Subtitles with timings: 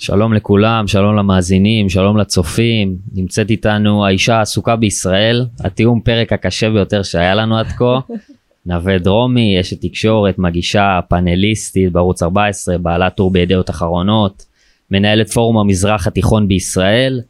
[0.00, 2.96] שלום לכולם, שלום למאזינים, שלום לצופים.
[3.12, 8.00] נמצאת איתנו האישה העסוקה בישראל, התיאום פרק הקשה ביותר שהיה לנו עד כה.
[8.66, 14.46] נווה דרומי, אשת תקשורת, מגישה, פאנליסטית בערוץ 14, בעלת טור בידיעות אחרונות,
[14.90, 17.20] מנהלת פורום המזרח התיכון בישראל,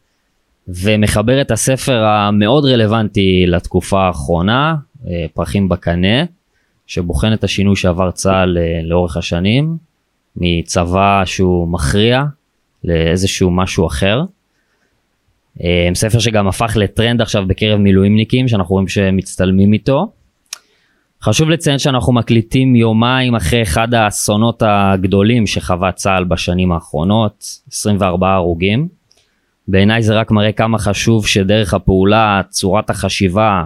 [0.67, 4.75] ומחברת הספר המאוד רלוונטי לתקופה האחרונה,
[5.07, 6.23] אה, פרחים בקנה,
[6.87, 9.77] שבוחן את השינוי שעבר צה"ל אה, לאורך השנים,
[10.35, 12.23] מצבא שהוא מכריע
[12.83, 14.23] לאיזשהו משהו אחר.
[15.63, 20.11] אה, ספר שגם הפך לטרנד עכשיו בקרב מילואימניקים שאנחנו רואים שמצטלמים איתו.
[21.23, 28.87] חשוב לציין שאנחנו מקליטים יומיים אחרי אחד האסונות הגדולים שחווה צה"ל בשנים האחרונות, 24 הרוגים.
[29.67, 33.63] בעיניי זה רק מראה כמה חשוב שדרך הפעולה, צורת החשיבה,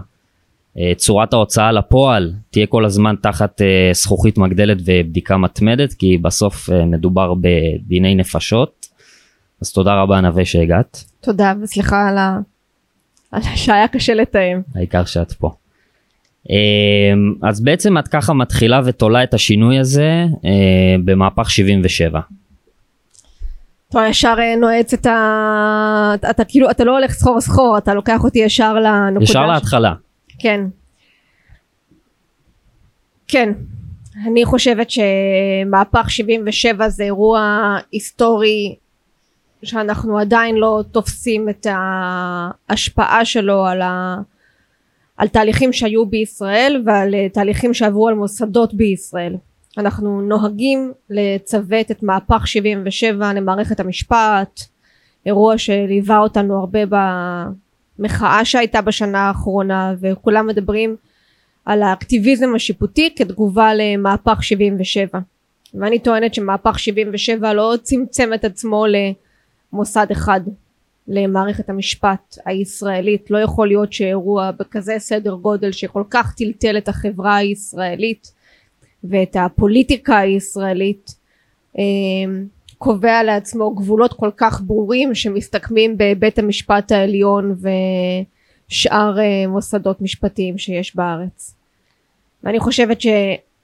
[0.78, 6.70] אה, צורת ההוצאה לפועל תהיה כל הזמן תחת אה, זכוכית מגדלת ובדיקה מתמדת, כי בסוף
[6.70, 8.85] מדובר בדיני נפשות.
[9.62, 11.04] אז תודה רבה נווה שהגעת.
[11.22, 12.40] תודה וסליחה על, ה...
[13.32, 14.62] על שהיה קשה לתאם.
[14.76, 15.52] העיקר שאת פה.
[16.50, 22.20] אמ, אז בעצם את ככה מתחילה ותולה את השינוי הזה אה, במהפך 77.
[23.92, 26.12] טוב ישר אה, נועץ את ה...
[26.16, 29.24] אתה, אתה כאילו אתה לא הולך סחור סחור אתה לוקח אותי ישר לנקודה.
[29.24, 29.94] ישר להתחלה.
[30.40, 30.62] כן.
[33.28, 33.54] כן.
[34.28, 38.76] אני חושבת שמהפך 77 זה אירוע היסטורי
[39.66, 41.68] שאנחנו עדיין לא תופסים את
[42.70, 44.18] ההשפעה שלו על, ה,
[45.18, 49.36] על תהליכים שהיו בישראל ועל אה, תהליכים שעברו על מוסדות בישראל.
[49.78, 54.62] אנחנו נוהגים לצוות את מהפך 77 למערכת המשפט,
[55.26, 56.80] אירוע שליווה אותנו הרבה
[58.00, 60.96] במחאה שהייתה בשנה האחרונה וכולם מדברים
[61.66, 65.20] על האקטיביזם השיפוטי כתגובה למהפך 77
[65.74, 68.86] ואני טוענת שמהפך 77 לא צמצם את עצמו.
[69.76, 70.42] מוסד אחד
[71.08, 73.32] למערכת המשפט הישראלית.
[73.32, 78.32] לא יכול להיות שאירוע בכזה סדר גודל שכל כך טלטל את החברה הישראלית
[79.04, 81.16] ואת הפוליטיקה הישראלית
[81.78, 82.46] אמ,
[82.78, 87.56] קובע לעצמו גבולות כל כך ברורים שמסתכמים בבית המשפט העליון
[88.70, 91.56] ושאר אה, מוסדות משפטיים שיש בארץ.
[92.44, 93.02] ואני חושבת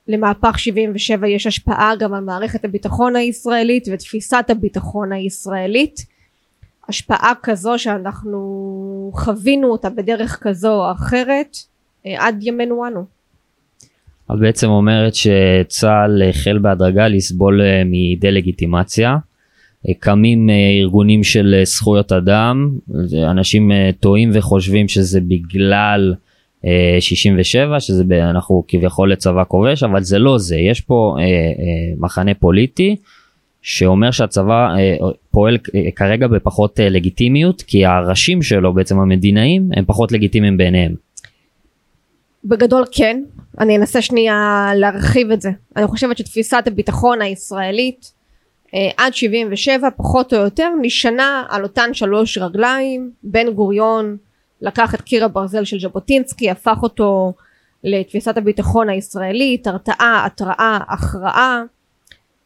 [0.07, 6.06] שלמהפך 77 יש השפעה גם על מערכת הביטחון הישראלית ותפיסת הביטחון הישראלית
[6.89, 11.57] השפעה כזו שאנחנו חווינו אותה בדרך כזו או אחרת
[12.06, 13.06] אה, עד ימינו אנו.
[14.31, 19.18] את בעצם אומרת שצה"ל החל בהדרגה לסבול אה, מדה לגיטימציה.
[19.88, 20.50] אה, קמים
[20.81, 22.69] ארגונים של זכויות אדם,
[23.29, 26.13] אנשים טועים וחושבים שזה בגלל
[27.00, 31.16] 67, שזה אנחנו כביכול לצבא כובש, אבל זה לא זה, יש פה
[31.98, 32.96] מחנה פוליטי
[33.62, 39.86] שאומר שהצבא אה, פועל אה, כרגע בפחות אה, לגיטימיות כי הראשים שלו בעצם המדינאים הם
[39.86, 40.96] פחות לגיטימיים בעיניהם.
[42.46, 43.24] בגדול כן.
[43.60, 45.52] אני אנסה שנייה להרחיב את זה.
[45.76, 48.12] אני חושבת שתפיסת הביטחון הישראלית
[48.74, 54.18] אה, עד 77 פחות או יותר נשענה על אותן שלוש רגליים בן גוריון
[54.62, 57.34] לקח את קיר הברזל של ז'בוטינסקי הפך אותו
[57.84, 61.64] לתפיסת הביטחון הישראלית הרתעה התראה הכרעה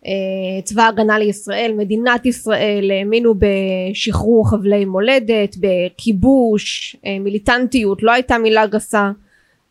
[0.06, 8.38] אה, צבא ההגנה לישראל, מדינת ישראל האמינו בשחרור חבלי מולדת, בכיבוש, אה, מיליטנטיות, לא הייתה
[8.38, 9.12] מילה גסה.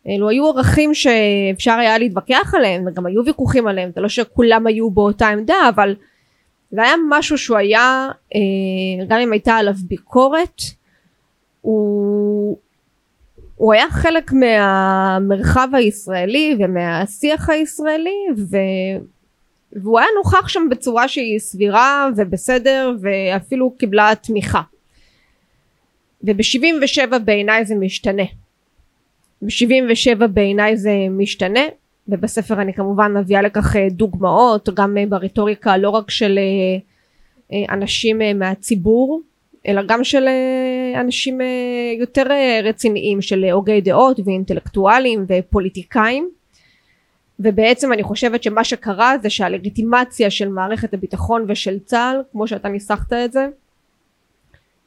[0.07, 4.89] אלו היו ערכים שאפשר היה להתווכח עליהם וגם היו ויכוחים עליהם, זה לא שכולם היו
[4.89, 5.95] באותה עמדה אבל
[6.71, 10.61] זה היה משהו שהוא היה, אה, גם אם הייתה עליו ביקורת,
[11.65, 12.57] הוא,
[13.55, 18.57] הוא היה חלק מהמרחב הישראלי ומהשיח הישראלי ו...
[19.71, 24.61] והוא היה נוכח שם בצורה שהיא סבירה ובסדר ואפילו קיבלה תמיכה.
[26.23, 28.23] וב-77 בעיניי זה משתנה.
[29.41, 31.65] ב-77 בעיניי זה משתנה
[32.07, 36.39] ובספר אני כמובן מביאה לכך אה, דוגמאות גם אה, ברטוריקה לא רק של
[37.51, 39.21] אה, אנשים מהציבור
[39.67, 40.27] אלא גם של
[40.99, 41.39] אנשים
[41.99, 42.23] יותר
[42.63, 46.29] רציניים של הוגי דעות ואינטלקטואלים ופוליטיקאים.
[47.39, 53.13] ובעצם אני חושבת שמה שקרה זה שהלגיטימציה של מערכת הביטחון ושל צה"ל כמו שאתה ניסחת
[53.13, 53.47] את זה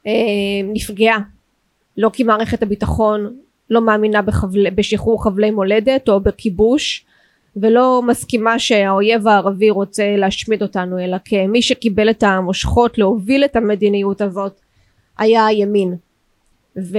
[0.07, 0.11] אה,
[0.63, 1.19] נפגעה.
[1.97, 3.35] לא כי מערכת הביטחון
[3.69, 7.05] לא מאמינה בחבל, בשחרור חבלי מולדת או בכיבוש
[7.55, 14.21] ולא מסכימה שהאויב הערבי רוצה להשמיד אותנו אלא כמי שקיבל את המושכות להוביל את המדיניות
[14.21, 14.61] הזאת
[15.19, 15.95] היה הימין
[16.77, 16.97] ו...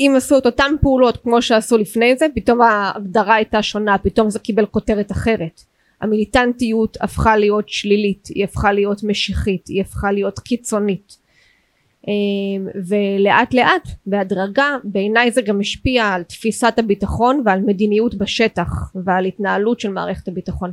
[0.00, 4.38] אם עשו את אותן פעולות כמו שעשו לפני זה פתאום ההגדרה הייתה שונה פתאום זה
[4.38, 5.60] קיבל כותרת אחרת
[6.04, 11.16] המיליטנטיות הפכה להיות שלילית, היא הפכה להיות משיחית, היא הפכה להיות קיצונית.
[12.08, 19.24] אמ, ולאט לאט בהדרגה בעיניי זה גם השפיע על תפיסת הביטחון ועל מדיניות בשטח ועל
[19.24, 20.72] התנהלות של מערכת הביטחון.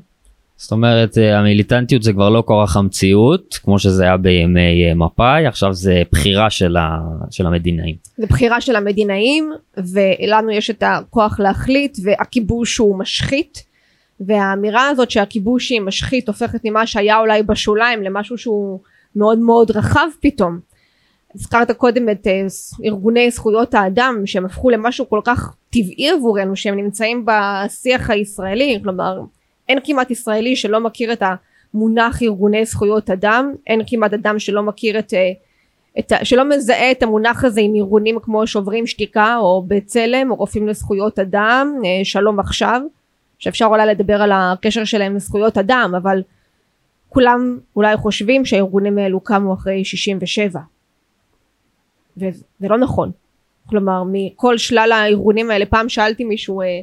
[0.61, 5.45] זאת אומרת אה, המיליטנטיות זה כבר לא כורח המציאות כמו שזה היה בימי אה, מפא"י
[5.45, 6.97] עכשיו זה בחירה של, ה,
[7.31, 7.95] של המדינאים.
[8.17, 13.63] זה בחירה של המדינאים ולנו יש את הכוח להחליט והכיבוש הוא משחית
[14.19, 18.79] והאמירה הזאת שהכיבוש היא משחית הופכת ממה שהיה אולי בשוליים למשהו שהוא
[19.15, 20.59] מאוד מאוד רחב פתאום.
[21.35, 22.45] הזכרת קודם את אה,
[22.85, 29.19] ארגוני זכויות האדם שהם הפכו למשהו כל כך טבעי עבורנו שהם נמצאים בשיח הישראלי כלומר
[29.71, 31.23] אין כמעט ישראלי שלא מכיר את
[31.73, 35.31] המונח ארגוני זכויות אדם אין כמעט אדם שלא מכיר את, אה,
[35.99, 40.67] את שלא מזהה את המונח הזה עם ארגונים כמו שוברים שתיקה או בצלם או רופאים
[40.67, 42.81] לזכויות אדם אה, שלום עכשיו
[43.39, 46.21] שאפשר אולי לדבר על הקשר שלהם לזכויות אדם אבל
[47.09, 50.59] כולם אולי חושבים שהארגונים האלו קמו אחרי 67
[52.17, 53.11] וזה לא נכון.
[53.69, 56.79] כלומר מכל שלל הארגונים האלה פעם שאלתי מישהו אה,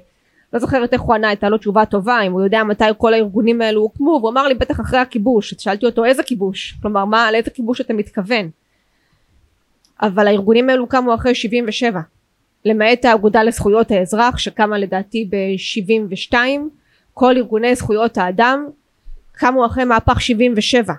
[0.53, 3.63] לא זוכרת איך הוא ענה הייתה לו תשובה טובה אם הוא יודע מתי כל הארגונים
[3.63, 5.55] האלו הוקמו והוא אמר לי בטח אחרי הכיבוש.
[5.59, 6.79] שאלתי אותו איזה כיבוש?
[6.83, 8.51] כלומר מה על איזה כיבוש אתה מתכוון?
[10.03, 12.01] אבל הארגונים האלו קמו אחרי 77
[12.65, 16.35] למעט האגודה לזכויות האזרח שקמה לדעתי ב-72
[17.15, 18.67] כל ארגוני זכויות האדם
[19.33, 20.95] קמו אחרי מהפך 77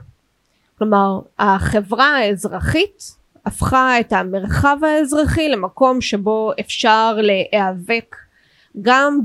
[0.78, 3.04] כלומר החברה האזרחית
[3.46, 8.16] הפכה את המרחב האזרחי למקום שבו אפשר להיאבק
[8.82, 9.20] גם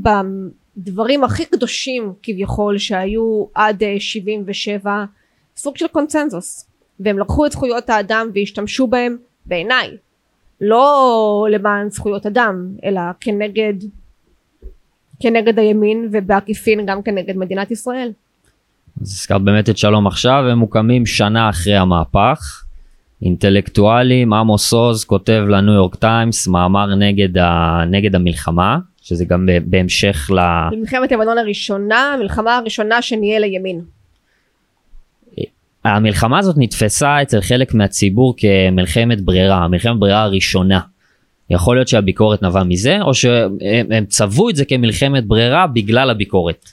[0.76, 5.04] בדברים הכי קדושים כביכול שהיו עד 77
[5.56, 6.68] סוג של קונצנזוס.
[7.00, 9.90] והם לקחו את זכויות האדם והשתמשו בהם בעיניי.
[10.60, 13.74] לא למען זכויות אדם אלא כנגד
[15.20, 18.12] כנגד הימין ובעקיפין גם כנגד מדינת ישראל.
[19.00, 22.64] אז הזכרת באמת את שלום עכשיו הם מוקמים שנה אחרי המהפך.
[23.22, 30.30] אינטלקטואלים עמוס עוז כותב לניו יורק טיימס מאמר נגד, ה, נגד המלחמה שזה גם בהמשך
[30.30, 30.38] ל...
[30.72, 33.80] במלחמת לבנון הראשונה המלחמה הראשונה שניהל הימין.
[35.84, 40.80] המלחמה הזאת נתפסה אצל חלק מהציבור כמלחמת ברירה המלחמת ברירה הראשונה.
[41.50, 46.68] יכול להיות שהביקורת נבעה מזה או שהם צבעו את זה כמלחמת ברירה בגלל הביקורת.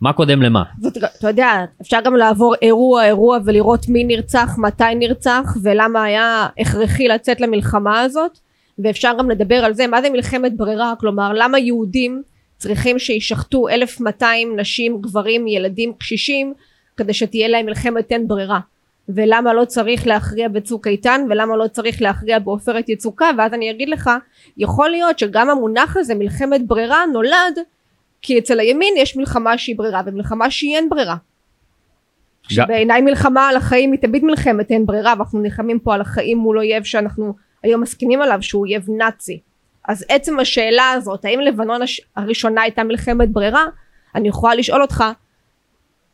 [0.00, 0.62] מה קודם למה?
[0.80, 6.46] זאת, אתה יודע, אפשר גם לעבור אירוע אירוע ולראות מי נרצח, מתי נרצח ולמה היה
[6.58, 8.38] הכרחי לצאת למלחמה הזאת
[8.84, 10.94] ואפשר גם לדבר על זה מה זה מלחמת ברירה?
[11.00, 12.22] כלומר למה יהודים
[12.58, 16.54] צריכים שישחטו 1200 נשים גברים ילדים קשישים
[16.96, 18.60] כדי שתהיה להם מלחמת אין ברירה?
[19.08, 23.30] ולמה לא צריך להכריע בצוק איתן ולמה לא צריך להכריע בעופרת יצוקה?
[23.38, 24.10] ואז אני אגיד לך
[24.56, 27.58] יכול להיות שגם המונח הזה מלחמת ברירה נולד
[28.22, 31.16] כי אצל הימין יש מלחמה שהיא ברירה ומלחמה שהיא אין ברירה.
[32.48, 36.58] שבעיניי מלחמה על החיים היא תמיד מלחמת אין ברירה ואנחנו נלחמים פה על החיים מול
[36.58, 39.40] אויב שאנחנו היום מסכימים עליו שהוא אויב נאצי.
[39.88, 42.00] אז עצם השאלה הזאת האם לבנון הש...
[42.16, 43.64] הראשונה הייתה מלחמת ברירה
[44.14, 45.04] אני יכולה לשאול אותך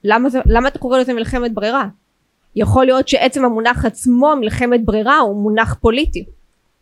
[0.04, 1.88] למה, זה, למה אתה קורא לזה מלחמת ברירה?
[2.56, 6.25] יכול להיות שעצם המונח עצמו מלחמת ברירה הוא מונח פוליטי.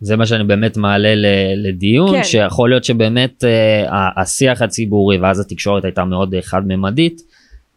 [0.00, 1.14] זה מה שאני באמת מעלה
[1.56, 2.24] לדיון כן.
[2.24, 7.22] שיכול להיות שבאמת אה, השיח הציבורי ואז התקשורת הייתה מאוד חד ממדית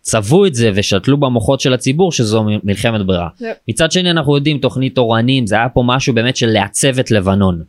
[0.07, 3.27] צבעו את זה ושתלו במוחות של הציבור שזו מלחמת ברירה.
[3.37, 3.53] זה...
[3.67, 7.63] מצד שני אנחנו יודעים תוכנית תורנים זה היה פה משהו באמת של לעצב את לבנון.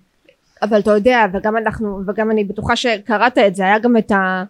[0.63, 4.45] אבל אתה יודע וגם אנחנו וגם אני בטוחה שקראת את זה היה גם את ה...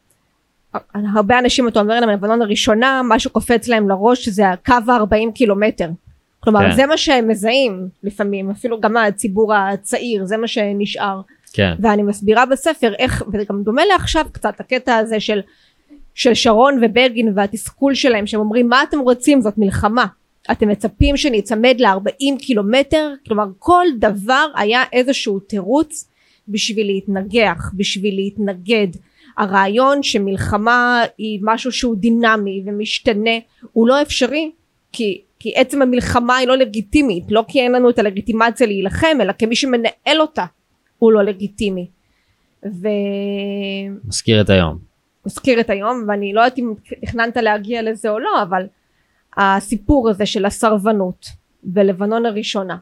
[0.94, 5.88] הרבה אנשים אתה אומר להם לבנון הראשונה מה שקופץ להם לראש זה הקו ה-40 קילומטר
[6.40, 6.76] כלומר כן.
[6.76, 11.20] זה מה שהם מזהים לפעמים אפילו גם הציבור הצעיר זה מה שנשאר
[11.52, 11.74] כן.
[11.80, 15.40] ואני מסבירה בספר איך וזה גם דומה לעכשיו קצת הקטע הזה של
[16.18, 20.06] של שרון ובגין והתסכול שלהם שהם אומרים מה אתם רוצים זאת מלחמה
[20.50, 26.08] אתם מצפים שניצמד ל-40 קילומטר כלומר כל דבר היה איזשהו תירוץ
[26.48, 28.88] בשביל להתנגח בשביל להתנגד
[29.36, 33.38] הרעיון שמלחמה היא משהו שהוא דינמי ומשתנה
[33.72, 34.50] הוא לא אפשרי
[34.92, 39.32] כי כי עצם המלחמה היא לא לגיטימית לא כי אין לנו את הלגיטימציה להילחם אלא
[39.32, 40.44] כמי שמנהל אותה
[40.98, 41.86] הוא לא לגיטימי.
[42.64, 42.88] ו...
[44.04, 44.87] מזכיר את היום.
[45.28, 48.66] מזכיר את היום ואני לא יודעת אם תכננת להגיע לזה או לא אבל
[49.36, 51.26] הסיפור הזה של הסרבנות
[51.62, 52.76] בלבנון הראשונה.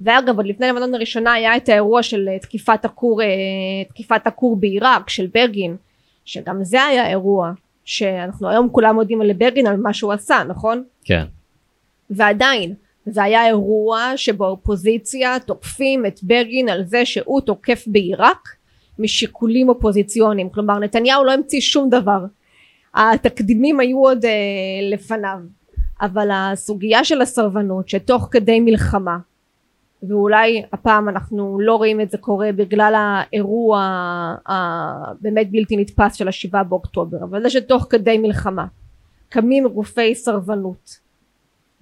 [0.00, 3.20] ואגב עוד לפני לבנון הראשונה היה את האירוע של תקיפת הכור
[3.88, 5.76] תקיפת הכור בעיראק של בגין
[6.24, 7.52] שגם זה היה אירוע
[7.84, 10.84] שאנחנו היום כולם מודים לבגין על מה שהוא עשה נכון?
[11.04, 11.24] כן.
[12.10, 12.74] ועדיין
[13.06, 18.48] זה היה אירוע שבאופוזיציה תוקפים את בגין על זה שהוא תוקף בעיראק
[19.00, 20.50] משיקולים אופוזיציוניים.
[20.50, 22.24] כלומר נתניהו לא המציא שום דבר.
[22.94, 24.30] התקדימים היו עוד אה,
[24.90, 25.38] לפניו.
[26.00, 29.18] אבל הסוגיה של הסרבנות שתוך כדי מלחמה
[30.02, 33.80] ואולי הפעם אנחנו לא רואים את זה קורה בגלל האירוע
[34.46, 38.66] הבאמת בלתי נתפס של השבעה באוקטובר אבל זה שתוך כדי מלחמה
[39.28, 40.98] קמים גופי סרבנות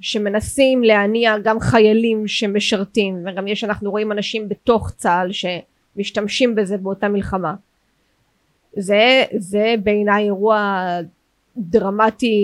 [0.01, 5.33] שמנסים להניע גם חיילים שמשרתים וגם יש אנחנו רואים אנשים בתוך צה"ל
[5.99, 7.55] שמשתמשים בזה באותה מלחמה.
[8.77, 10.85] זה, זה בעיניי אירוע
[11.57, 12.35] דרמטי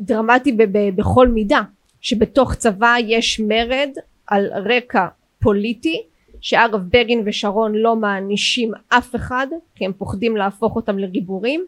[0.00, 1.62] דרמטי ב, ב, בכל מידה
[2.00, 3.90] שבתוך צבא יש מרד
[4.26, 5.06] על רקע
[5.40, 6.02] פוליטי
[6.40, 11.64] שאגב בגין ושרון לא מענישים אף אחד כי הם פוחדים להפוך אותם לגיבורים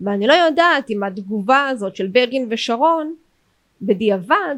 [0.00, 3.14] ואני לא יודעת אם התגובה הזאת של בגין ושרון
[3.82, 4.56] בדיעבד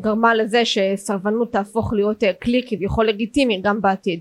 [0.00, 4.20] גרמה לזה שסרבנות תהפוך להיות אה, כלי כביכול לגיטימי גם בעתיד.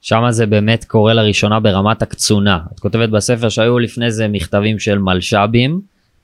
[0.00, 2.58] שם זה באמת קורה לראשונה ברמת הקצונה.
[2.74, 5.80] את כותבת בספר שהיו לפני זה מכתבים של מלש"בים,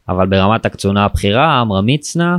[0.08, 2.36] אבל ברמת הקצונה הבכירה, עמרם מצנע.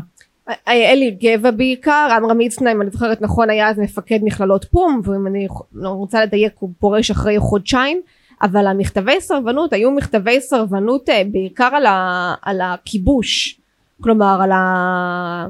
[0.68, 5.28] אלי גבע בעיקר, עמרם מצנע אם אני זוכרת נכון היה אז מפקד מכללות פום, ואם
[5.28, 8.02] אני לא רוצה לדייק הוא פורש אחרי חודשיים,
[8.42, 13.60] אבל המכתבי סרבנות היו מכתבי סרבנות אה, בעיקר על, ה, על הכיבוש,
[14.02, 15.48] כלומר על ה...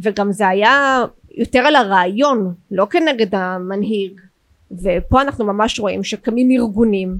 [0.00, 4.20] וגם זה היה יותר על הרעיון, לא כנגד המנהיג.
[4.70, 7.18] ופה אנחנו ממש רואים שקמים ארגונים.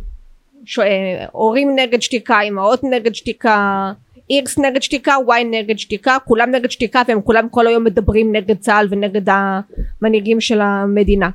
[0.78, 3.92] אה, הורים נגד שתיקה אמהות נגד שתיקה
[4.30, 8.58] איקס נגד שתיקה וואי נגד שתיקה כולם נגד שתיקה והם כולם כל היום מדברים נגד
[8.58, 11.30] צה"ל ונגד המנהיגים של המדינה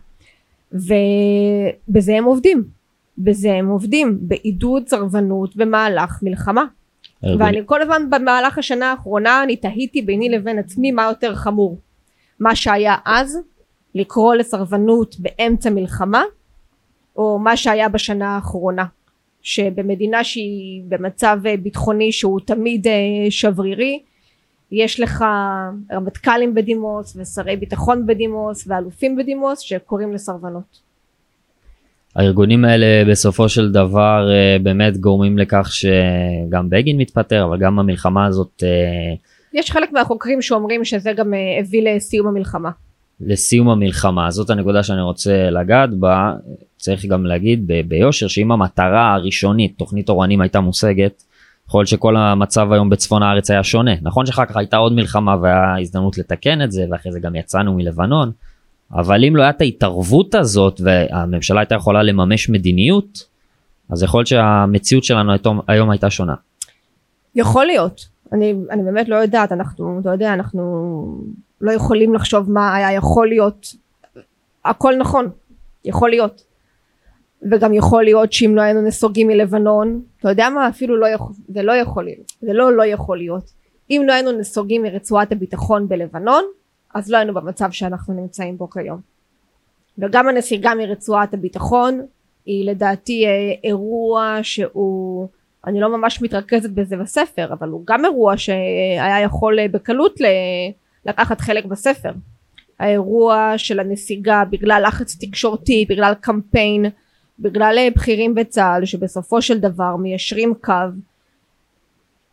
[0.73, 2.63] ובזה הם עובדים
[3.17, 6.65] בזה הם עובדים בעידוד סרבנות במהלך מלחמה
[7.23, 11.77] ואני כל הזמן במהלך השנה האחרונה אני תהיתי ביני לבין עצמי מה יותר חמור
[12.39, 13.39] מה שהיה אז
[13.95, 16.23] לקרוא לסרבנות באמצע מלחמה
[17.15, 18.85] או מה שהיה בשנה האחרונה
[19.41, 22.93] שבמדינה שהיא במצב ביטחוני שהוא תמיד אה,
[23.29, 24.03] שברירי
[24.71, 25.25] יש לך
[25.91, 30.86] רמטכ"לים בדימוס ושרי ביטחון בדימוס ואלופים בדימוס שקוראים לסרבנות.
[32.17, 38.25] הארגונים האלה בסופו של דבר אה, באמת גורמים לכך שגם בגין מתפטר אבל גם המלחמה
[38.25, 38.63] הזאת.
[38.63, 39.13] אה,
[39.53, 42.69] יש חלק מהחוקרים שאומרים שזה גם הביא לסיום המלחמה.
[43.21, 46.33] לסיום המלחמה זאת הנקודה שאני רוצה לגעת בה
[46.77, 51.23] צריך גם להגיד ביושר שאם המטרה הראשונית תוכנית אורנים הייתה מושגת
[51.67, 55.35] יכול להיות שכל המצב היום בצפון הארץ היה שונה נכון שאחר כך הייתה עוד מלחמה
[55.41, 58.31] והיה הזדמנות לתקן את זה ואחרי זה גם יצאנו מלבנון
[58.91, 63.27] אבל אם לא הייתה ההתערבות הזאת והממשלה הייתה יכולה לממש מדיניות
[63.89, 65.31] אז יכול להיות שהמציאות שלנו
[65.67, 66.35] היום הייתה שונה.
[67.35, 68.07] יכול להיות.
[68.33, 69.51] אני, אני באמת לא יודעת.
[69.51, 71.21] אנחנו אתה יודע אנחנו
[71.61, 73.67] לא יכולים לחשוב מה היה יכול להיות.
[74.65, 75.29] הכל נכון.
[75.85, 76.43] יכול להיות.
[77.51, 80.69] וגם יכול להיות שאם לא היינו נסוגים מלבנון אתה יודע מה?
[80.69, 82.31] אפילו לא יכול זה לא יכול להיות.
[82.41, 83.51] זה לא לא יכול להיות.
[83.89, 86.43] אם לא היינו נסוגים מרצועת הביטחון בלבנון
[86.93, 88.99] אז לא היינו במצב שאנחנו נמצאים בו כיום.
[89.97, 92.05] וגם הנסיגה מרצועת הביטחון
[92.45, 95.27] היא לדעתי אה, אירוע שהוא
[95.67, 100.15] אני לא ממש מתרכזת בזה בספר אבל הוא גם אירוע שהיה יכול אה, בקלות
[101.05, 102.11] לקחת חלק בספר.
[102.79, 106.85] האירוע של הנסיגה בגלל לחץ תקשורתי בגלל קמפיין
[107.39, 110.73] בגלל אה, בכירים בצה"ל שבסופו של דבר מיישרים קו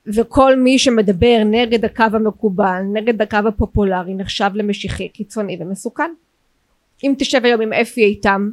[0.06, 6.10] וכל מי שמדבר נגד הקו המקובל נגד הקו הפופולרי נחשב למשיחי קיצוני ומסוכן.
[7.04, 8.50] אם תשב היום עם אפי איתם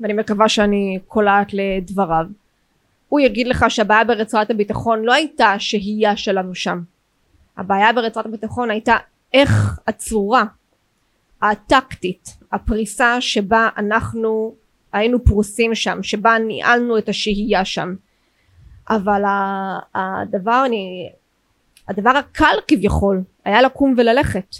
[0.00, 2.26] ואני מקווה שאני קולעת לדבריו
[3.08, 6.80] הוא יגיד לך שהבעיה ברצועת הביטחון לא הייתה שהייה שלנו שם.
[7.56, 8.96] הבעיה ברצועת הביטחון הייתה
[9.34, 10.44] איך הצורה
[11.42, 14.54] הטקטית הפריסה שבה אנחנו
[14.92, 17.94] היינו פרוסים שם שבה ניהלנו את השהייה שם
[18.90, 19.22] אבל
[19.94, 21.10] הדבר אני
[21.88, 24.56] הדבר הקל כביכול היה לקום וללכת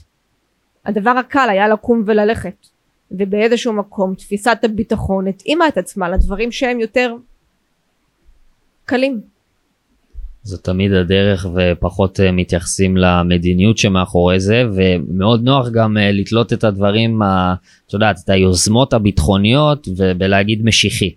[0.87, 2.67] הדבר הקל היה לקום וללכת
[3.11, 7.15] ובאיזשהו מקום תפיסת הביטחון התאימה את עצמה לדברים שהם יותר
[8.85, 9.21] קלים.
[10.43, 16.65] זו תמיד הדרך ופחות אה, מתייחסים למדיניות שמאחורי זה ומאוד נוח גם אה, לתלות את
[16.65, 17.23] הדברים,
[17.87, 21.15] את יודעת, את היוזמות הביטחוניות ובלהגיד משיחי.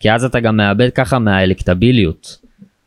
[0.00, 2.43] כי אז אתה גם מאבד ככה מהאלקטביליות.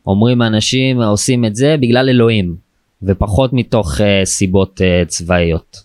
[0.08, 2.56] אומרים אנשים עושים את זה בגלל אלוהים
[3.04, 5.78] ופחות מתוך uh, סיבות uh, צבאיות.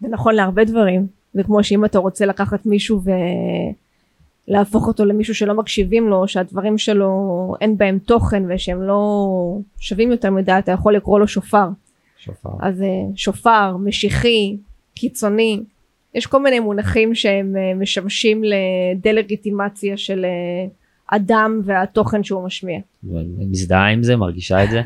[0.00, 1.06] זה נכון להרבה דברים.
[1.34, 3.10] זה כמו שאם אתה רוצה לקחת מישהו ו...
[4.48, 9.28] להפוך אותו למישהו שלא מקשיבים לו שהדברים שלו אין בהם תוכן ושהם לא
[9.78, 11.68] שווים יותר מדי אתה יכול לקרוא לו שופר.
[12.18, 12.50] שופר.
[12.60, 14.56] אז אה, שופר, משיחי,
[14.94, 15.60] קיצוני
[16.14, 20.26] יש כל מיני מונחים שהם משמשים לדה-לגיטימציה של
[21.08, 22.80] האדם והתוכן שהוא משמיע.
[23.38, 24.82] מזדהה עם זה, מרגישה את זה?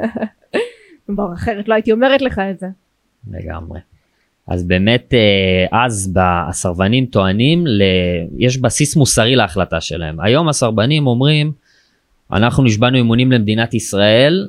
[1.07, 2.67] כבר אחרת לא הייתי אומרת לך את זה.
[3.31, 3.81] לגמרי.
[4.49, 6.13] אז באמת אה, אז
[6.49, 7.83] הסרבנים טוענים, ל...
[8.39, 10.21] יש בסיס מוסרי להחלטה שלהם.
[10.21, 11.53] היום הסרבנים אומרים,
[12.33, 14.49] אנחנו נשבענו אמונים למדינת ישראל,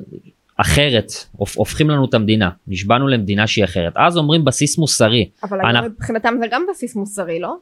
[0.56, 3.92] אחרת, הופכים לנו את המדינה, נשבענו למדינה שהיא אחרת.
[3.96, 5.28] אז אומרים בסיס מוסרי.
[5.42, 5.90] אבל אנחנו...
[5.90, 7.56] מבחינתם זה גם בסיס מוסרי, לא?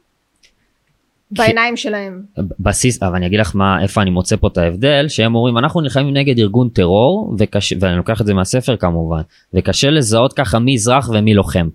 [1.37, 2.21] בעיניים שלהם.
[2.59, 5.81] בסיס, אבל אני אגיד לך מה, איפה אני מוצא פה את ההבדל, שהם אומרים אנחנו
[5.81, 7.73] נלחמים נגד ארגון טרור, וקש...
[7.79, 9.21] ואני לוקח את זה מהספר כמובן,
[9.53, 11.69] וקשה לזהות ככה מי אזרח ומי לוחם.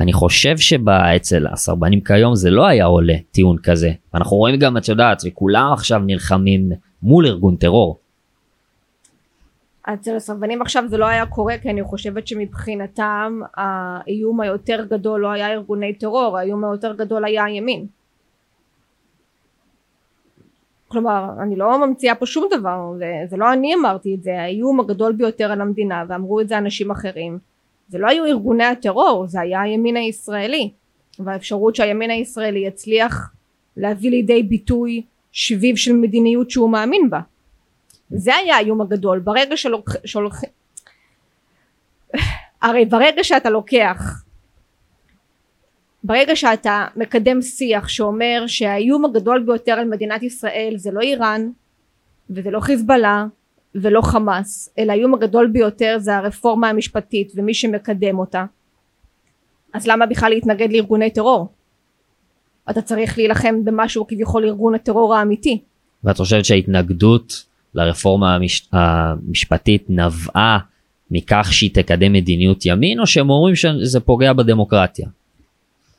[0.00, 3.92] אני חושב שאצל הסרבנים כיום זה לא היה עולה טיעון כזה.
[4.14, 6.70] אנחנו רואים גם, את יודעת, וכולם עכשיו נלחמים
[7.02, 7.98] מול ארגון טרור.
[9.94, 15.30] אצל הסרבנים עכשיו זה לא היה קורה כי אני חושבת שמבחינתם האיום היותר גדול לא
[15.30, 17.86] היה ארגוני טרור, האיום היותר גדול היה הימין.
[20.88, 22.92] כלומר אני לא ממציאה פה שום דבר
[23.30, 26.90] זה לא אני אמרתי את זה האיום הגדול ביותר על המדינה ואמרו את זה אנשים
[26.90, 27.38] אחרים.
[27.88, 30.70] זה לא היו ארגוני הטרור זה היה הימין הישראלי.
[31.18, 33.30] והאפשרות שהימין הישראלי יצליח
[33.76, 35.02] להביא לידי ביטוי
[35.32, 37.20] שביב של מדיניות שהוא מאמין בה.
[38.10, 39.18] זה היה האיום הגדול.
[39.18, 40.40] ברגע שלוקח שלוקח
[42.62, 44.22] הרי ברגע שאתה לוקח
[46.06, 51.50] ברגע שאתה מקדם שיח שאומר שהאיום הגדול ביותר על מדינת ישראל זה לא איראן
[52.30, 53.26] וזה לא חיזבאללה
[53.74, 58.44] ולא חמאס אלא האיום הגדול ביותר זה הרפורמה המשפטית ומי שמקדם אותה
[59.74, 61.48] אז למה בכלל להתנגד לארגוני טרור?
[62.70, 65.60] אתה צריך להילחם במשהו כביכול ארגון הטרור האמיתי.
[66.04, 67.44] ואת חושבת שההתנגדות
[67.74, 68.68] לרפורמה המש...
[68.72, 70.58] המשפטית נבעה
[71.10, 75.08] מכך שהיא תקדם מדיניות ימין או שהם אומרים שזה פוגע בדמוקרטיה?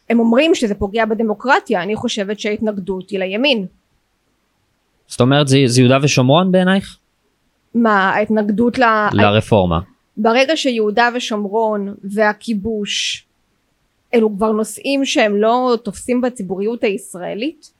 [0.09, 3.65] הם אומרים שזה פוגע בדמוקרטיה אני חושבת שההתנגדות היא לימין.
[5.07, 6.97] זאת אומרת זה, זה יהודה ושומרון בעינייך?
[7.75, 8.83] מה ההתנגדות ל...
[9.11, 9.79] לרפורמה.
[10.17, 13.25] ברגע שיהודה ושומרון והכיבוש
[14.13, 17.71] אלו כבר נושאים שהם לא תופסים בציבוריות הישראלית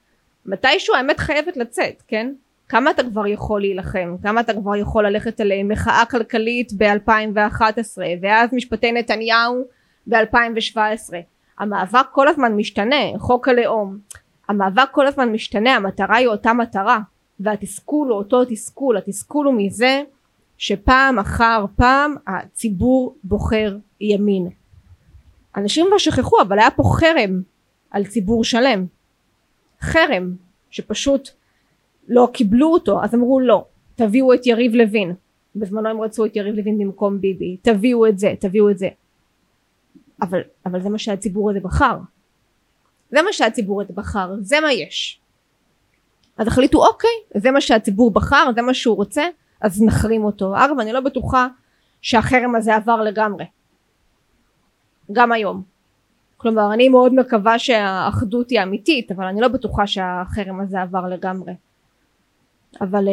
[0.46, 2.32] מתישהו האמת חייבת לצאת כן
[2.68, 8.50] כמה אתה כבר יכול להילחם כמה אתה כבר יכול ללכת על מחאה כלכלית ב-2011 ואז
[8.52, 9.64] משפטי נתניהו
[10.06, 10.78] ב-2017
[11.58, 13.98] המאבק כל הזמן משתנה חוק הלאום.
[14.48, 16.98] המאבק כל הזמן משתנה המטרה היא אותה מטרה.
[17.40, 18.96] והתסכול הוא אותו תסכול.
[18.96, 20.02] התסכול הוא מזה
[20.58, 24.48] שפעם אחר פעם הציבור בוחר ימין.
[25.56, 27.42] אנשים כבר שכחו אבל היה פה חרם
[27.90, 28.86] על ציבור שלם.
[29.80, 30.34] חרם
[30.70, 31.28] שפשוט
[32.08, 35.14] לא קיבלו אותו אז אמרו לא תביאו את יריב לוין.
[35.56, 37.56] בזמנו הם רצו את יריב לוין במקום ביבי.
[37.62, 38.88] תביאו את זה תביאו את זה
[40.22, 41.98] אבל, אבל זה מה שהציבור הזה בחר.
[43.10, 45.20] זה מה שהציבור הזה בחר זה מה יש.
[46.38, 49.22] אז החליטו אוקיי זה מה שהציבור בחר זה מה שהוא רוצה
[49.60, 50.54] אז נחרים אותו.
[50.56, 51.46] אגב אני לא בטוחה
[52.02, 53.44] שהחרם הזה עבר לגמרי.
[55.12, 55.62] גם היום.
[56.36, 61.52] כלומר אני מאוד מקווה שהאחדות היא אמיתית אבל אני לא בטוחה שהחרם הזה עבר לגמרי.
[62.80, 63.12] אבל אה,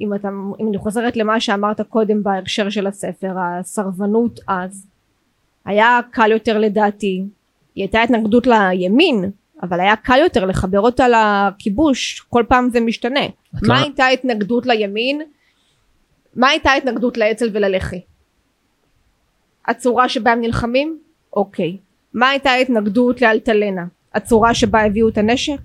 [0.00, 0.28] אם, אתה,
[0.60, 4.86] אם אני חוזרת למה שאמרת קודם בהקשר של הספר הסרבנות אז
[5.64, 7.24] היה קל יותר לדעתי
[7.74, 9.30] היא הייתה התנגדות לימין
[9.62, 13.20] אבל היה קל יותר לחבר אותה לכיבוש כל פעם זה משתנה.
[13.52, 13.74] מה לא...
[13.74, 15.22] הייתה התנגדות לימין?
[16.34, 18.00] מה הייתה התנגדות לאצ"ל וללח"י?
[19.66, 20.98] הצורה שבה הם נלחמים?
[21.32, 21.76] אוקיי.
[22.14, 23.84] מה הייתה ההתנגדות לאלטלנה?
[24.14, 25.60] הצורה שבה הביאו את הנשק?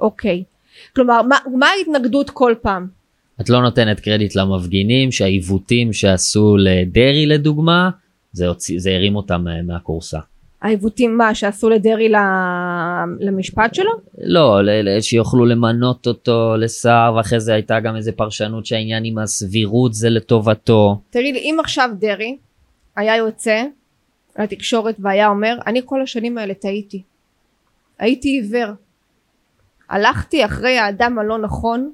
[0.00, 0.44] אוקיי.
[0.94, 2.86] כלומר מה, מה ההתנגדות כל פעם?
[3.40, 7.90] את לא נותנת קרדיט למפגינים שהעיוותים שעשו לדרעי לדוגמה
[8.32, 10.18] זה, הוציא, זה הרים אותם מהכורסה.
[10.62, 12.08] העיוותים מה שעשו לדרעי
[13.20, 13.90] למשפט שלו?
[14.18, 14.60] לא,
[15.00, 21.00] שיוכלו למנות אותו לשר ואחרי זה הייתה גם איזה פרשנות שהעניין עם הסבירות זה לטובתו.
[21.10, 22.36] תראי לי אם עכשיו דרעי
[22.96, 23.64] היה יוצא
[24.38, 27.02] לתקשורת והיה אומר אני כל השנים האלה טעיתי
[27.98, 28.72] הייתי עיוור
[29.88, 31.92] הלכתי אחרי האדם הלא נכון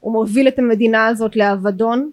[0.00, 2.10] הוא מוביל את המדינה הזאת לאבדון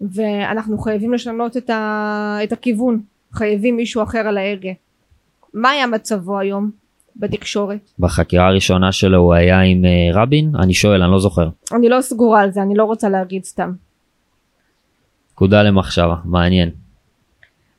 [0.00, 2.38] ואנחנו חייבים לשנות את, ה...
[2.44, 3.00] את הכיוון
[3.32, 4.72] חייבים מישהו אחר על ההגה
[5.54, 6.70] מה היה מצבו היום
[7.16, 7.90] בתקשורת?
[7.98, 10.52] בחקירה הראשונה שלו הוא היה עם uh, רבין?
[10.62, 11.48] אני שואל, אני לא זוכר.
[11.72, 13.72] אני לא סגורה על זה, אני לא רוצה להגיד סתם.
[15.32, 16.70] נקודה למחשבה, מעניין.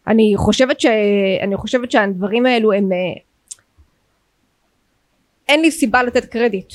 [0.07, 0.85] אני חושבת, ש...
[1.43, 2.91] אני חושבת שהדברים האלו הם...
[2.91, 2.97] אה,
[5.47, 6.73] אין לי סיבה לתת קרדיט.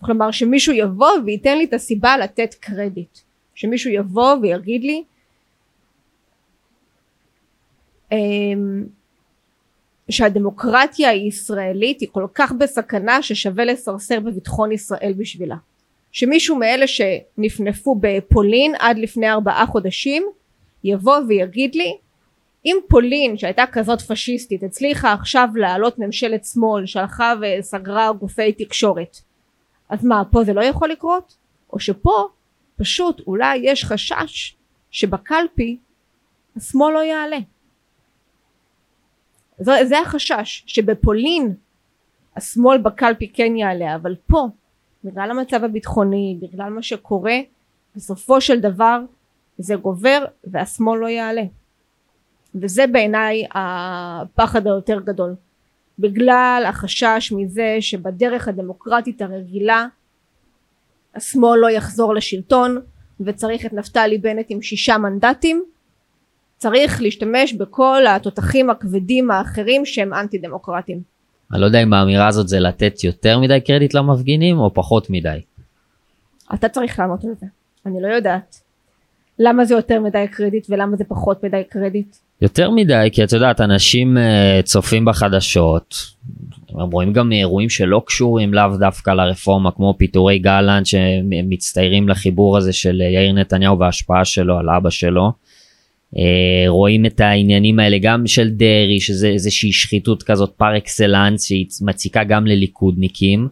[0.00, 3.18] כלומר שמישהו יבוא וייתן לי את הסיבה לתת קרדיט.
[3.56, 5.04] שמישהו יבוא ויגיד לי
[8.12, 8.84] אמ,
[10.10, 15.56] שהדמוקרטיה הישראלית היא כל כך בסכנה ששווה לסרסר בביטחון ישראל בשבילה.
[16.12, 20.26] שמישהו מאלה שנפנפו בפולין עד לפני ארבעה חודשים
[20.84, 21.96] יבוא ויגיד לי
[22.64, 29.16] אם פולין שהייתה כזאת פשיסטית הצליחה עכשיו להעלות ממשלת שמאל שהלכה וסגרה גופי תקשורת
[29.88, 31.36] אז מה פה זה לא יכול לקרות?
[31.72, 32.28] או שפה
[32.76, 34.56] פשוט אולי יש חשש
[34.90, 35.78] שבקלפי
[36.56, 37.38] השמאל לא יעלה.
[39.58, 41.54] זה, זה החשש שבפולין
[42.36, 44.48] השמאל בקלפי כן יעלה אבל פה
[45.04, 47.36] בגלל המצב הביטחוני בגלל מה שקורה
[47.96, 49.00] בסופו של דבר
[49.58, 51.42] זה גובר והשמאל לא יעלה
[52.54, 55.34] וזה בעיניי הפחד היותר גדול
[55.98, 59.86] בגלל החשש מזה שבדרך הדמוקרטית הרגילה
[61.16, 62.80] השמאל לא יחזור לשלטון
[63.20, 65.64] וצריך את נפתלי בנט עם שישה מנדטים
[66.56, 71.00] צריך להשתמש בכל התותחים הכבדים האחרים שהם אנטי דמוקרטיים.
[71.52, 75.40] אני לא יודע אם האמירה הזאת זה לתת יותר מדי קרדיט למפגינים או פחות מדי.
[76.54, 77.46] אתה צריך לענות על זה,
[77.86, 78.60] אני לא יודעת.
[79.38, 82.16] למה זה יותר מדי קרדיט ולמה זה פחות מדי קרדיט?
[82.40, 85.94] יותר מדי כי את יודעת אנשים uh, צופים בחדשות
[86.76, 93.00] רואים גם אירועים שלא קשורים לאו דווקא לרפורמה כמו פיטורי גלנט שמצטיירים לחיבור הזה של
[93.00, 95.32] יאיר נתניהו וההשפעה שלו על אבא שלו.
[96.14, 96.18] Uh,
[96.68, 102.24] רואים את העניינים האלה גם של דרעי שזה איזושהי שחיתות כזאת פר אקסלנס שהיא מציקה
[102.24, 103.48] גם לליכודניקים.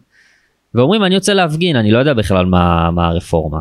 [0.75, 3.59] ואומרים אני רוצה להפגין אני לא יודע בכלל מה, מה הרפורמה.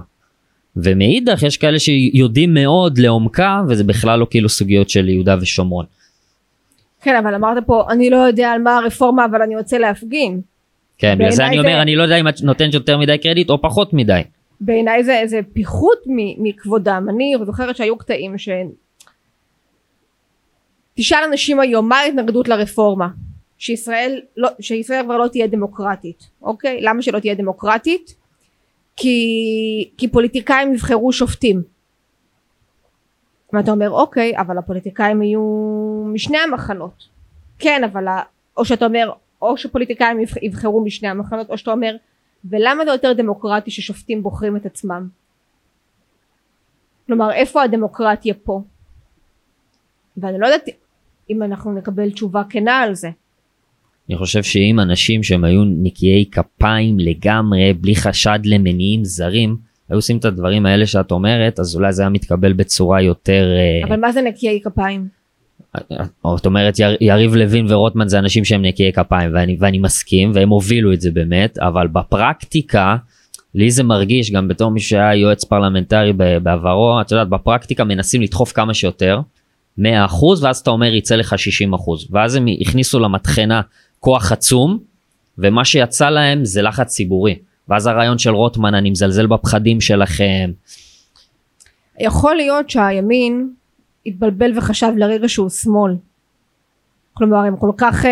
[0.77, 5.85] ומאידך יש כאלה שיודעים מאוד לעומקה וזה בכלל לא כאילו סוגיות של יהודה ושומרון.
[7.05, 10.41] כן אבל אמרת פה אני לא יודע על מה הרפורמה אבל אני רוצה להפגין.
[10.99, 11.83] כן בגלל זה אני אומר זה...
[11.83, 14.21] אני לא יודע אם את נותנת יותר מדי קרדיט או פחות מדי.
[14.61, 15.99] בעיניי זה, זה פיחות
[16.39, 17.07] מכבודם.
[17.11, 18.49] אני זוכרת שהיו קטעים ש...
[20.95, 23.09] תשאל אנשים היום מה ההתנגדות לרפורמה?
[23.59, 26.29] שישראל, לא, שישראל כבר לא תהיה דמוקרטית.
[26.43, 26.81] אוקיי?
[26.81, 28.15] למה שלא תהיה דמוקרטית?
[28.97, 29.19] כי,
[29.99, 31.63] כי פוליטיקאים יבחרו שופטים
[33.55, 33.91] ואתה אומר?
[33.91, 35.43] אוקיי אבל הפוליטיקאים יהיו
[36.07, 37.09] משני המחנות.
[37.59, 38.05] כן אבל
[38.57, 39.13] או שאתה אומר
[39.43, 41.97] או שפוליטיקאים יבחרו משני המחנות או שאתה אומר
[42.45, 45.09] ולמה זה יותר דמוקרטי ששופטים בוחרים את עצמם?
[47.07, 48.63] כלומר איפה הדמוקרטיה פה?
[50.17, 50.69] ואני לא יודעת
[51.31, 53.11] אם אנחנו נקבל תשובה כנה על זה.
[54.09, 59.57] אני חושב שאם אנשים שהם היו נקיי כפיים לגמרי בלי חשד למניעים זרים
[59.95, 63.89] היו עושים את הדברים האלה שאת אומרת אז אולי זה היה מתקבל בצורה יותר אה,
[63.89, 65.09] אבל מה זה נקיי כפיים?
[66.37, 70.93] את אומרת יריב לוין ורוטמן זה אנשים שהם נקיי כפיים ואני, ואני מסכים והם הובילו
[70.93, 72.97] את זה באמת אבל בפרקטיקה
[73.55, 78.53] לי זה מרגיש גם בתור מי שהיה יועץ פרלמנטרי בעברו את יודעת בפרקטיקה מנסים לדחוף
[78.53, 79.21] כמה שיותר
[79.79, 79.83] 100%
[80.41, 81.35] ואז אתה אומר יצא לך
[81.71, 81.77] 60%
[82.11, 83.61] ואז הם הכניסו למטחנה
[84.01, 84.79] כוח עצום
[85.39, 87.35] ומה שיצא להם זה לחץ ציבורי
[87.69, 90.51] ואז הרעיון של רוטמן אני מזלזל בפחדים שלכם.
[92.01, 93.51] יכול להיות שהימין
[94.07, 95.97] התבלבל וחשב לרגע שהוא שמאל.
[97.13, 98.11] כלומר הם כל כך אה,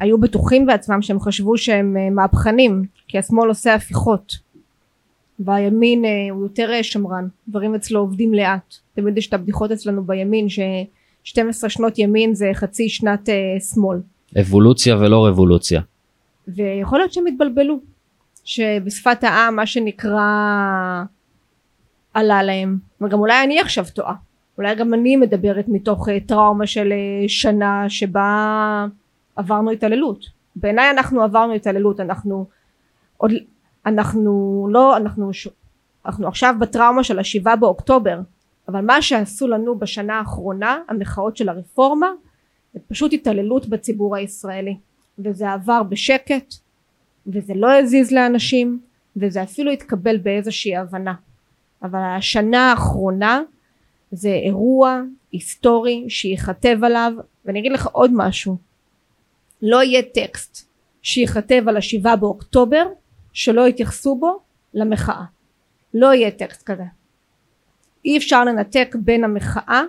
[0.00, 4.46] היו בטוחים בעצמם שהם חשבו שהם אה, מהפכנים כי השמאל עושה הפיכות
[5.38, 10.04] והימין אה, הוא יותר אה, שמרן דברים אצלו עובדים לאט תמיד יש את הבדיחות אצלנו
[10.04, 13.98] בימין ש-12 שנות ימין זה חצי שנת אה, שמאל
[14.40, 15.80] אבולוציה ולא רבולוציה.
[16.48, 17.78] ויכול להיות שהם התבלבלו
[18.46, 20.22] שבשפת העם מה שנקרא
[22.14, 22.78] עלה להם.
[23.00, 24.14] וגם אולי אני עכשיו טועה.
[24.58, 28.86] אולי גם אני מדברת מתוך uh, טראומה של uh, שנה שבה
[29.36, 30.24] עברנו התעללות.
[30.56, 32.00] בעיניי אנחנו עברנו התעללות.
[32.00, 32.46] אנחנו
[33.16, 33.32] עוד
[33.86, 35.30] אנחנו לא אנחנו
[36.06, 38.20] אנחנו עכשיו בטראומה של השבעה באוקטובר.
[38.68, 42.08] אבל מה שעשו לנו בשנה האחרונה המחאות של הרפורמה
[42.74, 44.76] זה פשוט התעללות בציבור הישראלי.
[45.18, 46.54] וזה עבר בשקט
[47.26, 48.80] וזה לא הזיז לאנשים
[49.16, 51.14] וזה אפילו התקבל באיזושהי הבנה
[51.82, 53.42] אבל השנה האחרונה
[54.12, 55.00] זה אירוע
[55.32, 57.12] היסטורי שייכתב עליו
[57.44, 58.56] ואני אגיד לך עוד משהו
[59.62, 60.68] לא יהיה טקסט
[61.02, 62.86] שייכתב על השבעה באוקטובר
[63.32, 64.38] שלא יתייחסו בו
[64.74, 65.24] למחאה
[65.94, 66.84] לא יהיה טקסט כזה
[68.04, 69.82] אי אפשר לנתק בין המחאה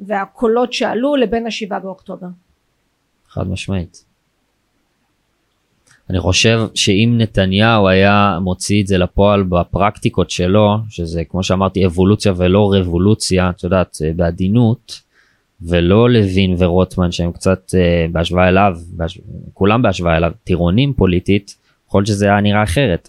[0.00, 2.26] והקולות שעלו לבין השבעה באוקטובר.
[3.28, 4.04] חד משמעית.
[6.10, 12.32] אני חושב שאם נתניהו היה מוציא את זה לפועל בפרקטיקות שלו, שזה כמו שאמרתי אבולוציה
[12.36, 15.00] ולא רבולוציה, את יודעת, בעדינות,
[15.62, 19.18] ולא לוין ורוטמן שהם קצת uh, בהשוואה אליו, בהש...
[19.52, 23.08] כולם בהשוואה אליו, טירונים פוליטית, יכול להיות שזה היה נראה אחרת.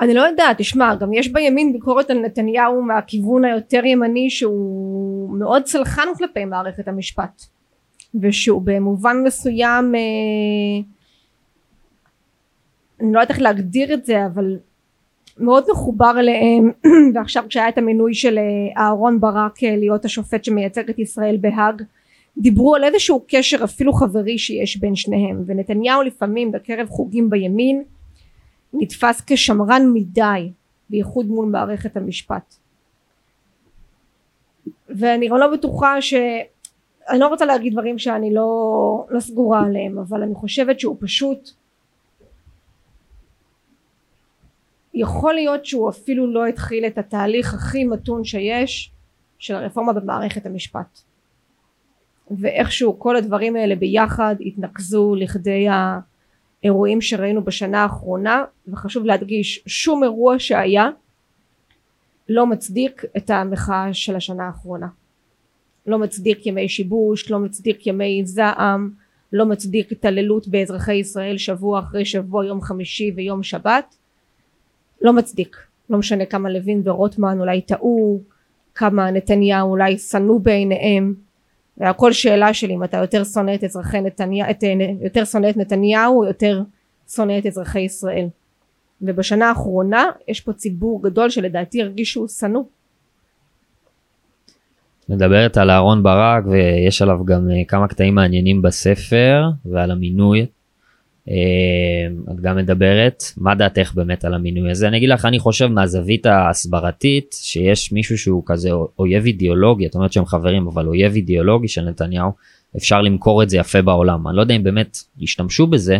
[0.00, 5.66] אני לא יודעת, תשמע, גם יש בימין ביקורת על נתניהו מהכיוון היותר ימני שהוא מאוד
[5.66, 7.42] סלחן כלפי מערכת המשפט.
[8.20, 10.00] ושהוא במובן מסוים אה,
[13.02, 14.56] אני לא יודעת איך להגדיר את זה אבל
[15.38, 16.70] מאוד מחובר אליהם.
[17.14, 21.82] ועכשיו כשהיה את המינוי של אה, אהרון ברק אה, להיות השופט שמייצג את ישראל בהאג
[22.36, 25.42] דיברו על איזשהו קשר אפילו חברי שיש בין שניהם.
[25.46, 27.82] ונתניהו לפעמים בקרב חוגים בימין
[28.72, 30.52] נתפס כשמרן מדי
[30.90, 32.54] בייחוד מול מערכת המשפט.
[34.88, 36.14] ואני לא בטוחה ש...
[37.08, 41.50] אני לא רוצה להגיד דברים שאני לא, לא סגורה עליהם אבל אני חושבת שהוא פשוט
[44.94, 48.92] יכול להיות שהוא אפילו לא התחיל את התהליך הכי מתון שיש
[49.38, 50.98] של הרפורמה במערכת המשפט.
[52.30, 55.66] ואיכשהו כל הדברים האלה ביחד התנקזו לכדי
[56.62, 60.88] האירועים שראינו בשנה האחרונה וחשוב להדגיש שום אירוע שהיה
[62.28, 64.86] לא מצדיק את המחאה של השנה האחרונה.
[65.86, 68.90] לא מצדיק ימי שיבוש לא מצדיק ימי זעם
[69.32, 73.96] לא מצדיק התעללות באזרחי ישראל שבוע אחרי שבוע יום חמישי ויום שבת
[75.02, 75.56] לא מצדיק.
[75.90, 78.20] לא משנה כמה לוין ורוטמן אולי טעו
[78.74, 81.14] כמה נתניהו אולי שנאו בעיניהם.
[81.78, 84.48] והכל שאלה של אם אתה יותר שונא את אזרחי נתניהו
[85.00, 86.62] יותר שונא את נתניהו או יותר
[87.08, 88.26] שונא את אזרחי ישראל.
[89.02, 92.62] ובשנה האחרונה יש פה ציבור גדול שלדעתי הרגיש שהוא שנוא.
[95.08, 100.40] מדברת על אהרון ברק ויש עליו גם אה, כמה קטעים מעניינים בספר ועל המינוי.
[100.40, 100.46] אה,
[101.28, 104.88] את גם מדברת, מה דעתך באמת על המינוי הזה?
[104.88, 110.12] אני אגיד לך, אני חושב מהזווית ההסברתית שיש מישהו שהוא כזה אויב אידיאולוגי, את אומרת
[110.12, 112.32] שהם חברים, אבל אויב אידיאולוגי של נתניהו,
[112.76, 114.28] אפשר למכור את זה יפה בעולם.
[114.28, 115.98] אני לא יודע אם באמת ישתמשו בזה,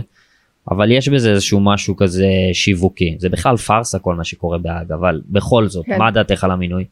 [0.70, 3.16] אבל יש בזה איזשהו משהו כזה שיווקי.
[3.18, 5.98] זה בכלל פארסה כל מה שקורה בהאג, אבל בכל זאת, כן.
[5.98, 6.84] מה דעתך על המינוי?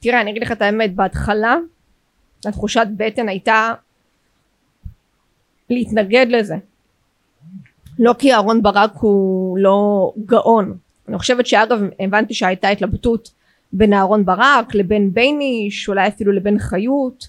[0.00, 1.56] תראה, אני אגיד לך את האמת, בהתחלה
[2.46, 3.72] התחושת בטן הייתה
[5.70, 6.56] להתנגד לזה.
[7.98, 10.76] לא כי אהרון ברק הוא לא גאון.
[11.08, 13.30] אני חושבת שאגב הבנתי שהייתה התלבטות
[13.72, 17.28] בין אהרון ברק לבין בייניש אולי אפילו לבין חיות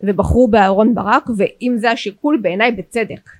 [0.00, 3.30] ובחרו באהרון ברק ואם זה השיקול בעיניי בצדק.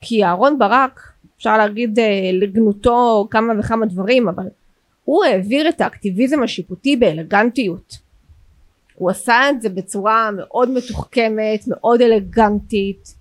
[0.00, 4.46] כי אהרון ברק אפשר להגיד אה, לגנותו כמה וכמה דברים אבל
[5.04, 7.98] הוא העביר את האקטיביזם השיפוטי באלגנטיות.
[8.94, 13.14] הוא עשה את זה בצורה מאוד מתוחכמת מאוד אלגנטית.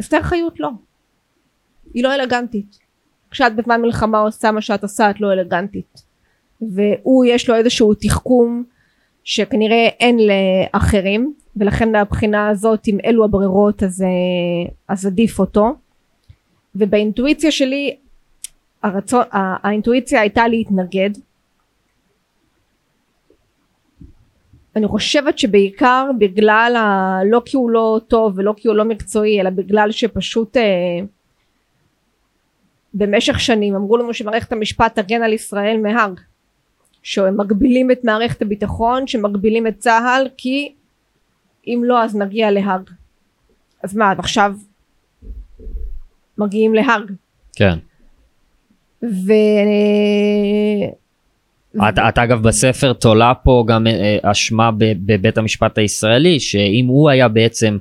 [0.00, 0.68] אסתר חיות לא
[1.94, 2.78] היא לא אלגנטית.
[3.30, 6.02] כשאת בזמן מלחמה עושה מה שאת עושה את לא אלגנטית.
[6.60, 8.64] והוא יש לו איזשהו תחכום
[9.24, 15.74] שכנראה אין לאחרים ולכן מהבחינה הזאת אם אלו הברירות אז, אה, אז עדיף אותו.
[16.74, 17.96] ובאינטואיציה שלי
[18.82, 21.10] הרצון, האינטואיציה הייתה להתנגד.
[24.76, 27.18] אני חושבת שבעיקר בגלל ה...
[27.24, 31.00] לא כי הוא לא טוב ולא כי הוא לא מקצועי אלא בגלל שפשוט אה,
[32.98, 36.20] במשך שנים אמרו לנו שמערכת המשפט תגן על ישראל מהאג
[37.02, 40.72] שהם מגבילים את מערכת הביטחון שמגבילים את צה"ל כי
[41.66, 42.90] אם לא אז נגיע להאג
[43.82, 44.54] אז מה עכשיו
[46.38, 47.12] מגיעים להאג
[47.56, 47.78] כן.
[49.02, 49.32] ו...
[51.88, 57.28] את, את אגב בספר תולה פה גם אה, אשמה בבית המשפט הישראלי שאם הוא היה
[57.28, 57.78] בעצם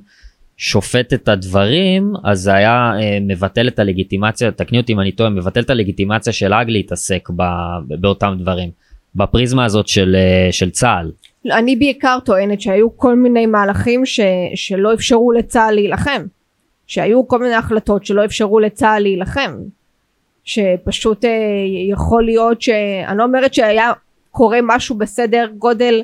[0.58, 5.30] שופט את הדברים אז זה היה אה, מבטל את הלגיטימציה תקני אותי אם אני טועה
[5.30, 7.44] מבטל את הלגיטימציה של האג להתעסק ב,
[7.88, 8.70] באותם דברים
[9.16, 11.12] בפריזמה הזאת של, אה, של צה"ל.
[11.52, 14.20] אני בעיקר טוענת שהיו כל מיני מהלכים ש,
[14.56, 16.26] שלא אפשרו לצה"ל להילחם.
[16.88, 19.52] שהיו כל מיני החלטות שלא אפשרו לצה"ל להילחם.
[20.44, 21.30] שפשוט אה,
[21.92, 23.92] יכול להיות שאני לא אומרת שהיה
[24.32, 26.02] קורה משהו בסדר גודל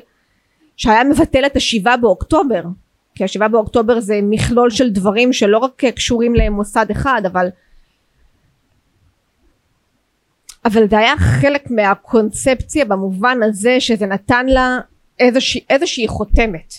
[0.76, 2.62] שהיה מבטל את השבעה באוקטובר
[3.14, 7.48] כי השבעה באוקטובר זה מכלול של דברים שלא רק קשורים למוסד אחד אבל
[10.64, 14.78] אבל זה היה חלק מהקונספציה במובן הזה שזה נתן לה
[15.18, 16.74] איזושה, איזושהי חותמת.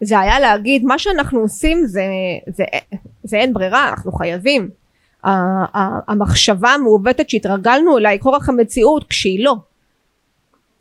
[0.00, 2.02] זה היה להגיד מה שאנחנו עושים זה,
[2.46, 2.64] זה,
[3.24, 4.70] זה אין ברירה אנחנו חייבים.
[5.24, 9.54] המחשבה המעוותת שהתרגלנו אליה היא כורח המציאות כשהיא לא.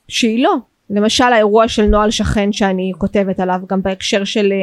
[0.08, 0.56] שהיא לא.
[0.90, 4.54] למשל האירוע של נוהל שכן שאני כותבת עליו גם בהקשר של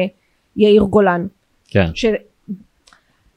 [0.57, 1.27] יאיר גולן.
[1.67, 1.89] כן.
[1.95, 2.05] ש...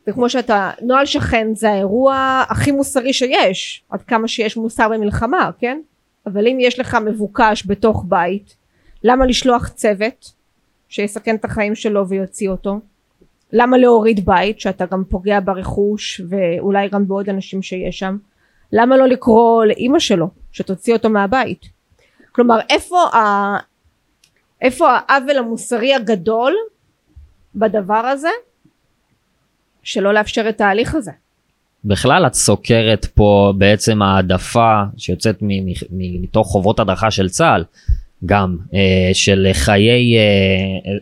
[0.08, 5.80] וכמו שאתה, נוהל שכן זה האירוע הכי מוסרי שיש, עד כמה שיש מוסר במלחמה, כן?
[6.26, 8.56] אבל אם יש לך מבוקש בתוך בית,
[9.04, 10.32] למה לשלוח צוות
[10.88, 12.80] שיסכן את החיים שלו ויוציא אותו?
[13.52, 18.16] למה להוריד בית שאתה גם פוגע ברכוש ואולי גם בעוד אנשים שיש שם?
[18.72, 21.66] למה לא לקרוא לאימא שלו שתוציא אותו מהבית?
[22.32, 23.56] כלומר איפה, ה...
[24.62, 26.54] איפה העוול המוסרי הגדול
[27.54, 28.28] בדבר הזה,
[29.82, 31.12] שלא לאפשר את ההליך הזה.
[31.84, 35.38] בכלל את סוקרת פה בעצם העדפה שיוצאת
[35.90, 37.64] מתוך חובות הדרכה של צה"ל,
[38.26, 40.22] גם אה, של חיי אה,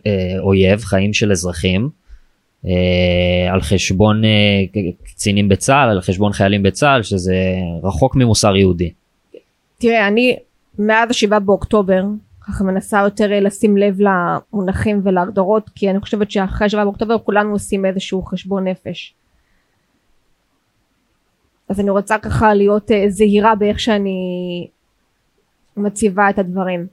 [0.07, 1.89] אה, אויב, חיים של אזרחים,
[2.67, 4.31] אה, על חשבון אה,
[5.05, 7.37] קצינים בצה"ל, על חשבון חיילים בצה"ל, שזה
[7.83, 8.91] רחוק ממוסר יהודי.
[9.79, 10.37] תראה, אני
[10.79, 12.03] מאז השבעה באוקטובר,
[12.49, 17.53] ככה מנסה יותר אה, לשים לב למונחים ולהגדרות, כי אני חושבת שאחרי השבעה באוקטובר כולנו
[17.53, 19.15] עושים איזשהו חשבון נפש.
[21.69, 24.69] אז אני רוצה ככה להיות אה, זהירה באיך שאני
[25.77, 26.87] מציבה את הדברים.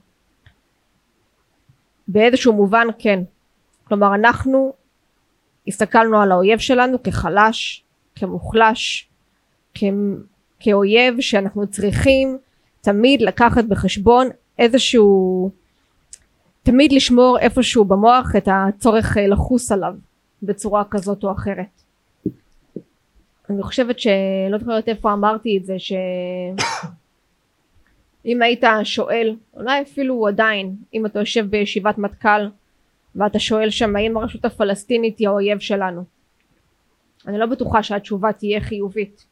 [2.08, 3.20] באיזשהו מובן כן.
[3.84, 4.72] כלומר אנחנו
[5.68, 9.08] הסתכלנו על האויב שלנו כחלש, כמוחלש,
[9.74, 9.82] כ...
[10.60, 12.38] כאויב שאנחנו צריכים
[12.80, 15.50] תמיד לקחת בחשבון איזשהו
[16.62, 19.94] תמיד לשמור איפשהו במוח את הצורך אה, לחוס עליו
[20.42, 21.82] בצורה כזאת או אחרת.
[23.50, 26.56] אני חושבת שלא זוכרת איפה אמרתי את זה שאם
[28.42, 32.48] היית שואל אולי אפילו עדיין אם אתה יושב בישיבת מטכ"ל
[33.16, 36.04] ואתה שואל שם האם הרשות הפלסטינית היא האויב שלנו?
[37.26, 39.24] אני לא בטוחה שהתשובה תהיה חיובית.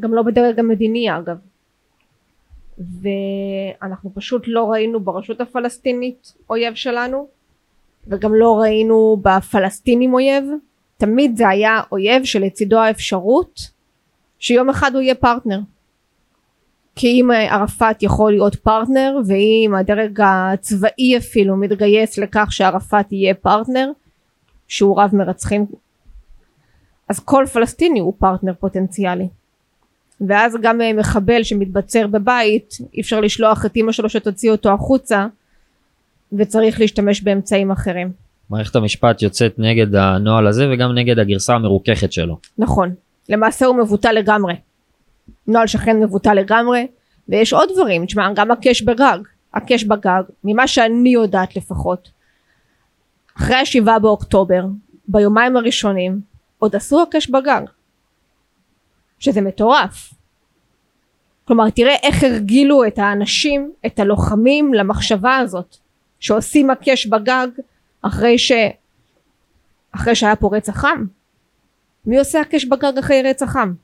[0.00, 1.36] גם לא בדרג המדיני אגב
[2.78, 7.28] ואנחנו פשוט לא ראינו ברשות הפלסטינית אויב שלנו
[8.06, 10.44] וגם לא ראינו בפלסטינים אויב.
[10.96, 13.60] תמיד זה היה אויב שלצידו האפשרות
[14.38, 15.60] שיום אחד הוא יהיה פרטנר.
[16.94, 23.90] כי אם ערפאת יכול להיות פרטנר ואם הדרג הצבאי אפילו מתגייס לכך שערפאת יהיה פרטנר
[24.68, 25.66] שהוא רב מרצחים
[27.08, 29.28] אז כל פלסטיני הוא פרטנר פוטנציאלי
[30.20, 35.26] ואז גם אה, מחבל שמתבצר בבית אי אפשר לשלוח את אמא שלו שתוציא אותו החוצה
[36.32, 38.12] וצריך להשתמש באמצעים אחרים.
[38.50, 42.38] מערכת המשפט יוצאת נגד הנוהל הזה וגם נגד הגרסה המרוככת שלו.
[42.58, 42.94] נכון,
[43.28, 44.54] למעשה הוא מבוטל לגמרי.
[45.46, 46.86] נוהל שכן מבוטל לגמרי
[47.28, 49.18] ויש עוד דברים, תשמע גם הקש בגג,
[49.54, 52.08] הקש בגג, ממה שאני יודעת לפחות,
[53.36, 54.64] אחרי השבעה באוקטובר,
[55.08, 56.20] ביומיים הראשונים,
[56.58, 57.62] עוד עשו הקש בגג.
[59.18, 60.14] שזה מטורף.
[61.44, 65.76] כלומר תראה איך הרגילו את האנשים, את הלוחמים למחשבה הזאת
[66.20, 67.48] שעושים הקש בגג
[68.02, 68.52] אחרי ש...
[69.92, 71.06] אחרי שהיה פה רצח עם.
[72.06, 73.74] מי עושה הקש בגג אחרי רצח עם?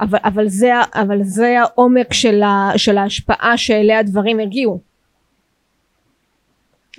[0.00, 4.80] אבל, אבל, זה, אבל זה העומק של, ה, של ההשפעה שאליה הדברים הגיעו.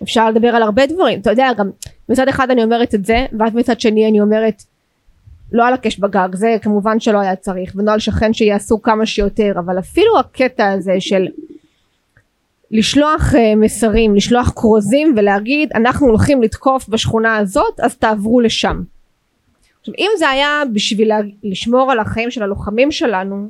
[0.03, 1.69] אפשר לדבר על הרבה דברים, אתה יודע גם
[2.09, 4.63] מצד אחד אני אומרת את זה ואז מצד שני אני אומרת
[5.51, 9.79] לא על הקש בגג זה כמובן שלא היה צריך ונוהל שכן שיעשו כמה שיותר אבל
[9.79, 11.27] אפילו הקטע הזה של
[12.71, 18.81] לשלוח uh, מסרים לשלוח כרוזים ולהגיד אנחנו הולכים לתקוף בשכונה הזאת אז תעברו לשם.
[19.79, 21.11] עכשיו אם זה היה בשביל
[21.43, 23.49] לשמור על החיים של הלוחמים שלנו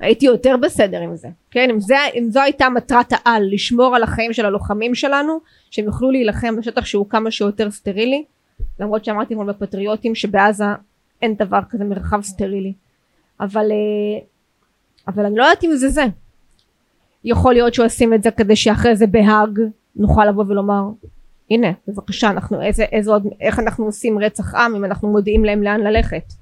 [0.00, 1.70] הייתי יותר בסדר עם זה כן?
[1.70, 6.10] אם, זה, אם זו הייתה מטרת העל לשמור על החיים של הלוחמים שלנו שהם יוכלו
[6.10, 8.24] להילחם בשטח שהוא כמה שיותר סטרילי
[8.80, 10.64] למרות שאמרתי אתמול בפטריוטים שבעזה
[11.22, 12.72] אין דבר כזה מרחב סטרילי.
[13.40, 14.26] אבל אה,
[15.08, 16.04] אבל אני לא יודעת אם זה זה.
[17.24, 19.60] יכול להיות שעושים את זה כדי שאחרי זה בהאג
[19.96, 20.82] נוכל לבוא ולומר
[21.50, 25.62] הנה בבקשה אנחנו איזה, איזה עוד איך אנחנו עושים רצח עם אם אנחנו מודיעים להם
[25.62, 26.32] לאן ללכת?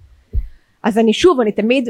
[0.83, 1.89] אז אני שוב אני תמיד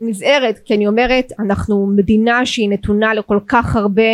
[0.00, 4.12] נזהרת כי אני אומרת אנחנו מדינה שהיא נתונה לכל כך הרבה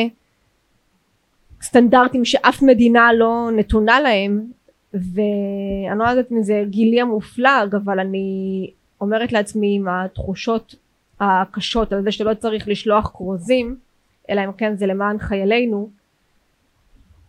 [1.63, 4.45] סטנדרטים שאף מדינה לא נתונה להם
[4.95, 8.71] ואני לא יודעת אם זה גילי המופלג אבל אני
[9.01, 10.75] אומרת לעצמי עם התחושות
[11.21, 13.77] הקשות על זה שלא צריך לשלוח כרוזים
[14.31, 15.91] אלא אם כן זה למען חיילינו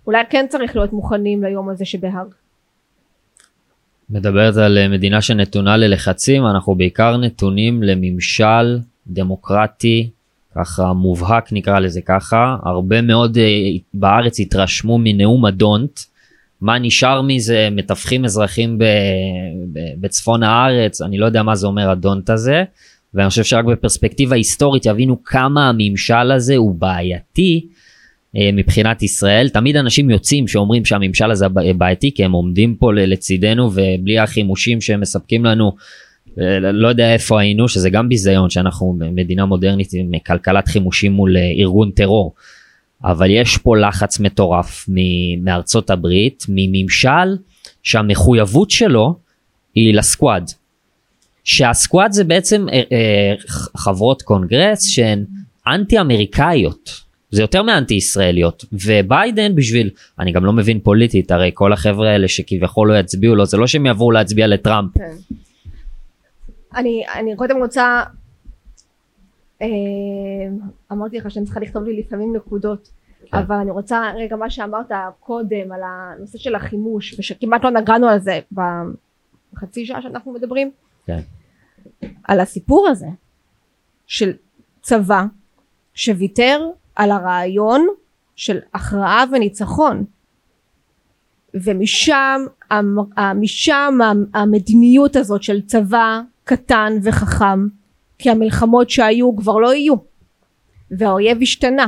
[0.08, 2.28] אולי כן צריך להיות מוכנים ליום הזה שבהאג.
[4.10, 10.10] מדברת על אה, מדינה שנתונה ללחצים אנחנו בעיקר נתונים לממשל דמוקרטי
[10.56, 13.44] ככה מובהק נקרא לזה ככה הרבה מאוד אה,
[13.94, 16.00] בארץ התרשמו מנאום הדונט
[16.62, 18.84] מה נשאר מזה מתווכים אזרחים ב,
[19.74, 22.64] ב, בצפון הארץ אני לא יודע מה זה אומר הדונט הזה
[23.14, 27.68] ואני חושב שרק בפרספקטיבה היסטורית יבינו כמה הממשל הזה הוא בעייתי
[28.36, 31.46] אה, מבחינת ישראל תמיד אנשים יוצאים שאומרים שהממשל הזה
[31.78, 35.72] בעייתי כי הם עומדים פה לצידנו ובלי החימושים שהם מספקים לנו
[36.40, 41.38] אה, לא יודע איפה היינו שזה גם ביזיון שאנחנו מדינה מודרנית עם כלכלת חימושים מול
[41.38, 42.34] אה, ארגון טרור.
[43.04, 44.90] אבל יש פה לחץ מטורף
[45.44, 47.38] מארצות הברית, מממשל
[47.84, 49.16] שהמחויבות שלו
[49.76, 50.52] היא לסקואד.
[51.44, 53.34] שהסקואד זה בעצם אה, אה,
[53.78, 55.26] חברות קונגרס שהן
[55.68, 57.10] אנטי אמריקאיות.
[57.32, 59.90] זה יותר מאנטי ישראליות וביידן בשביל
[60.20, 63.68] אני גם לא מבין פוליטית הרי כל החבר'ה האלה שכביכול לא יצביעו לו זה לא
[63.68, 65.36] שהם יבואו להצביע לטראמפ כן.
[66.76, 68.04] אני, אני קודם רוצה,
[69.62, 69.68] אה,
[70.92, 72.90] אמרתי לך שאני צריכה לכתוב לי לפעמים נקודות,
[73.32, 73.38] כן.
[73.38, 78.20] אבל אני רוצה רגע מה שאמרת קודם על הנושא של החימוש, ושכמעט לא נגענו על
[78.20, 80.72] זה בחצי שעה שאנחנו מדברים,
[81.06, 81.20] כן.
[82.24, 83.08] על הסיפור הזה
[84.08, 84.34] של
[84.82, 85.26] צבא
[85.94, 87.88] שוויתר על הרעיון
[88.36, 90.06] של הכרעה וניצחון.
[91.54, 92.42] ומשם
[93.36, 93.98] משם
[94.34, 97.68] המדיניות הזאת של צבא קטן וחכם
[98.18, 99.96] כי המלחמות שהיו כבר לא יהיו
[100.92, 101.88] והאויב השתנה.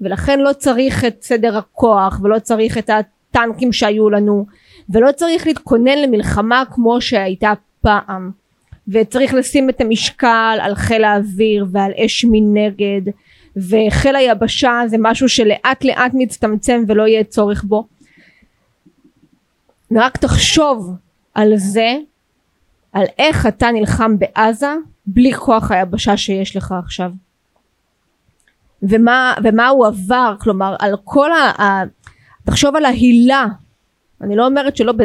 [0.00, 4.46] ולכן לא צריך את סדר הכוח ולא צריך את הטנקים שהיו לנו
[4.90, 8.30] ולא צריך להתכונן למלחמה כמו שהייתה פעם.
[8.88, 13.12] וצריך לשים את המשקל על חיל האוויר ועל אש מנגד
[13.56, 17.86] וחיל היבשה זה משהו שלאט לאט מצטמצם ולא יהיה צורך בו.
[19.90, 20.94] ורק תחשוב
[21.34, 21.96] על זה
[22.92, 24.74] על איך אתה נלחם בעזה
[25.06, 27.10] בלי כוח היבשה שיש לך עכשיו
[28.82, 31.62] ומה, ומה הוא עבר כלומר על כל ה...
[31.62, 31.82] ה
[32.44, 33.46] תחשוב על ההילה.
[34.20, 35.02] אני לא אומרת שלא ב...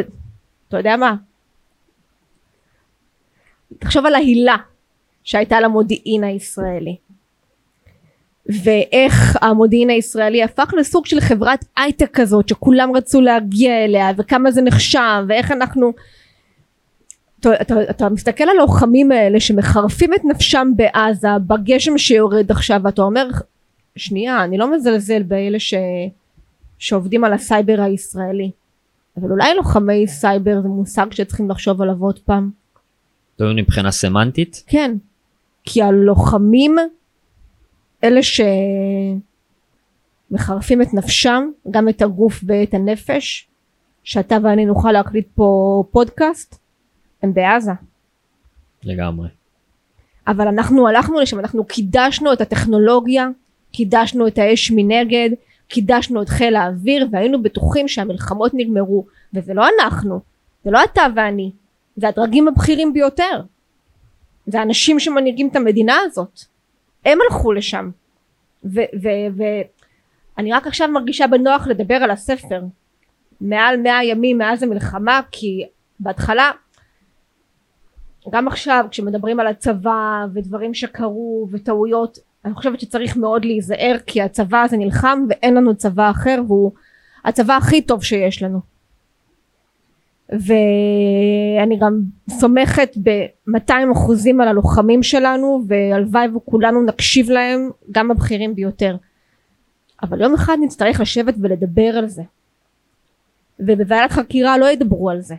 [0.68, 1.14] אתה יודע מה?
[3.78, 4.56] תחשוב על ההילה
[5.24, 6.96] שהייתה למודיעין הישראלי.
[8.64, 14.62] ואיך המודיעין הישראלי הפך לסוג של חברת הייטק כזאת שכולם רצו להגיע אליה וכמה זה
[14.62, 15.92] נחשב ואיך אנחנו
[17.40, 23.02] אתה, אתה, אתה מסתכל על הלוחמים האלה שמחרפים את נפשם בעזה בגשם שיורד עכשיו ואתה
[23.02, 23.28] אומר
[23.96, 25.74] שנייה אני לא מזלזל באלה ש,
[26.78, 28.50] שעובדים על הסייבר הישראלי
[29.16, 32.50] אבל אולי לוחמי סייבר זה מושג שצריכים לחשוב עליו עוד פעם.
[33.36, 34.64] טוב מבחינה סמנטית?
[34.66, 34.96] כן
[35.64, 36.76] כי הלוחמים
[38.04, 38.20] אלה
[40.30, 43.48] שמחרפים את נפשם גם את הגוף ואת הנפש
[44.04, 46.58] שאתה ואני נוכל להקליט פה פודקאסט
[47.22, 47.72] הם בעזה.
[48.82, 49.28] לגמרי.
[50.26, 53.28] אבל אנחנו הלכנו לשם אנחנו קידשנו את הטכנולוגיה
[53.74, 55.30] קידשנו את האש מנגד
[55.68, 59.06] קידשנו את חיל האוויר והיינו בטוחים שהמלחמות נגמרו.
[59.34, 60.20] וזה לא אנחנו
[60.64, 61.50] זה לא אתה ואני
[61.96, 63.42] זה הדרגים הבכירים ביותר.
[64.46, 66.40] זה האנשים שמנהיגים את המדינה הזאת.
[67.04, 67.90] הם הלכו לשם.
[68.64, 72.62] ואני רק עכשיו מרגישה בנוח לדבר על הספר.
[73.40, 75.66] מעל מאה ימים מאז המלחמה כי
[76.00, 76.50] בהתחלה
[78.30, 84.62] גם עכשיו כשמדברים על הצבא ודברים שקרו וטעויות אני חושבת שצריך מאוד להיזהר כי הצבא
[84.62, 86.72] הזה נלחם ואין לנו צבא אחר והוא
[87.24, 88.60] הצבא הכי טוב שיש לנו.
[90.28, 98.96] ואני גם סומכת ב-200 אחוזים על הלוחמים שלנו והלוואי וכולנו נקשיב להם גם הבכירים ביותר.
[100.02, 102.22] אבל יום אחד נצטרך לשבת ולדבר על זה.
[103.60, 105.34] ובוועדת חקירה לא ידברו על זה.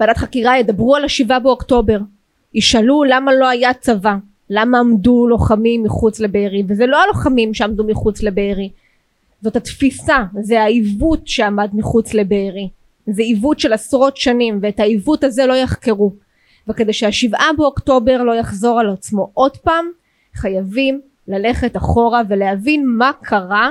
[0.00, 1.98] ועדת חקירה ידברו על השבעה באוקטובר.
[2.54, 4.16] ישאלו למה לא היה צבא
[4.50, 6.62] למה עמדו לוחמים מחוץ לבארי?
[6.68, 8.70] וזה לא הלוחמים שעמדו מחוץ לבארי.
[9.42, 12.68] זאת התפיסה זה העיוות שעמד מחוץ לבארי.
[13.06, 16.12] זה עיוות של עשרות שנים ואת העיוות הזה לא יחקרו.
[16.68, 19.86] וכדי שהשבעה באוקטובר לא יחזור על עצמו עוד פעם
[20.34, 23.70] חייבים ללכת אחורה ולהבין מה קרה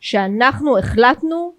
[0.00, 1.52] שאנחנו החלטנו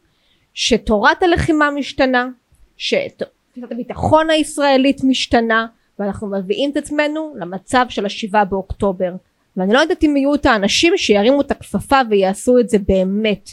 [0.53, 2.29] שתורת הלחימה משתנה
[2.77, 5.67] שתפיסת הביטחון הישראלית משתנה
[5.99, 9.11] ואנחנו מביאים את עצמנו למצב של השבעה באוקטובר.
[9.57, 13.49] ואני לא יודעת אם יהיו את האנשים שירימו את הכפפה ויעשו את זה באמת.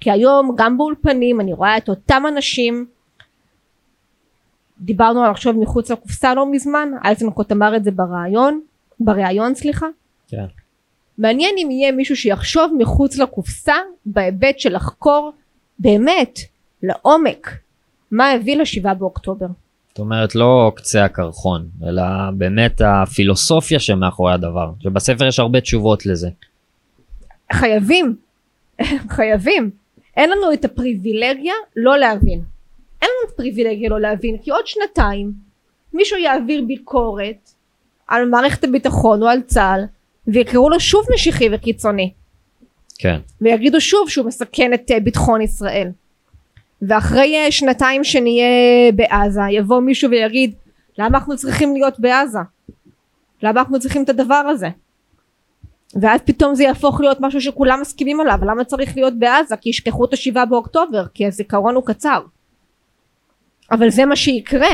[0.00, 2.86] כי היום גם באולפנים אני רואה את אותם אנשים.
[4.80, 8.60] דיברנו על לחשוב מחוץ לקופסה לא מזמן אייזנקוט אמר את זה בריאיון
[9.00, 9.86] בריאיון סליחה.
[10.28, 10.44] כן.
[11.18, 13.74] מעניין אם יהיה מישהו שיחשוב מחוץ לקופסה
[14.06, 15.32] בהיבט של לחקור
[15.78, 16.38] באמת
[16.82, 17.50] לעומק
[18.10, 19.46] מה הביא לשבעה באוקטובר
[19.94, 22.02] זאת אומרת לא קצה הקרחון אלא
[22.36, 26.28] באמת הפילוסופיה שמאחורי הדבר שבספר יש הרבה תשובות לזה.
[27.52, 28.16] חייבים
[29.16, 29.70] חייבים
[30.16, 32.42] אין לנו את הפריבילגיה לא להבין
[33.02, 35.32] אין לנו את הפריבילגיה לא להבין כי עוד שנתיים
[35.92, 37.50] מישהו יעביר ביקורת
[38.08, 39.84] על מערכת הביטחון או על צה"ל
[40.26, 42.12] ויקראו לו שוב משיחי וקיצוני
[42.98, 43.20] כן.
[43.40, 45.88] ויגידו שוב שהוא מסכן את אה, ביטחון ישראל
[46.88, 50.54] ואחרי אה, שנתיים שנהיה בעזה יבוא מישהו ויגיד
[50.98, 52.38] למה אנחנו צריכים להיות בעזה?
[53.42, 54.68] למה אנחנו צריכים את הדבר הזה?
[56.00, 59.56] ואז פתאום זה יהפוך להיות משהו שכולם מסכימים עליו למה צריך להיות בעזה?
[59.56, 62.20] כי ישכחו את השבעה באוקטובר כי הזיכרון הוא קצר.
[63.70, 64.70] אבל זה מה שיקרה.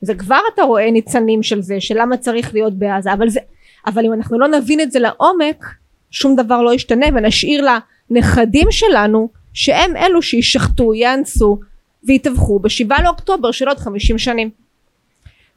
[0.00, 3.40] זה כבר אתה רואה ניצנים של זה של למה צריך להיות בעזה אבל זה
[3.86, 5.64] אבל אם אנחנו לא נבין את זה לעומק
[6.10, 7.66] שום דבר לא ישתנה ונשאיר
[8.10, 11.60] הנכדים שלנו שהם אלו שישחטו, יאנסו
[12.04, 14.50] ויטבחו בשבעה לאוקטובר של עוד חמישים שנים.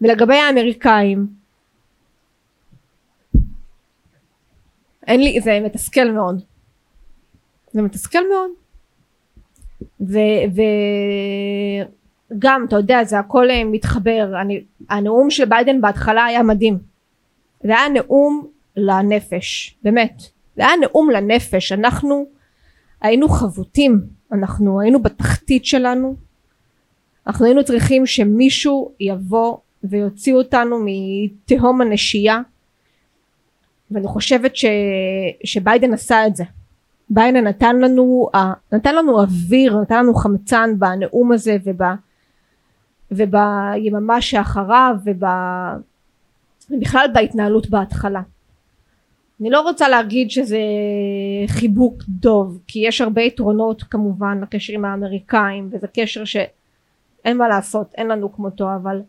[0.01, 1.27] ולגבי האמריקאים
[5.07, 6.41] אין לי, זה מתסכל מאוד.
[7.71, 8.51] זה מתסכל מאוד.
[12.31, 14.41] וגם, אתה יודע, זה הכל אה, מתחבר.
[14.41, 16.77] אני, הנאום של ביידן בהתחלה היה מדהים.
[17.63, 20.21] זה היה נאום לנפש, באמת.
[20.55, 21.71] זה היה נאום לנפש.
[21.71, 22.25] אנחנו
[23.05, 24.01] היינו חבוטים,
[24.31, 26.15] אנחנו היינו בתחתית שלנו.
[27.27, 32.41] אנחנו היינו צריכים שמישהו יבוא ויוציא אותנו מתהום הנשייה.
[33.91, 34.65] ואני חושבת ש,
[35.43, 36.43] שביידן עשה את זה.
[37.09, 38.29] ביידן נתן לנו,
[38.71, 41.81] נתן לנו אוויר, נתן לנו חמצן בנאום הזה וב,
[43.11, 45.23] וביממה שאחריו וב,
[46.69, 48.21] ובכלל בהתנהלות בהתחלה.
[49.41, 50.59] אני לא רוצה להגיד שזה
[51.47, 57.93] חיבוק דוב כי יש הרבה יתרונות כמובן לקשר עם האמריקאים וזה קשר שאין מה לעשות
[57.97, 59.01] אין לנו כמותו אבל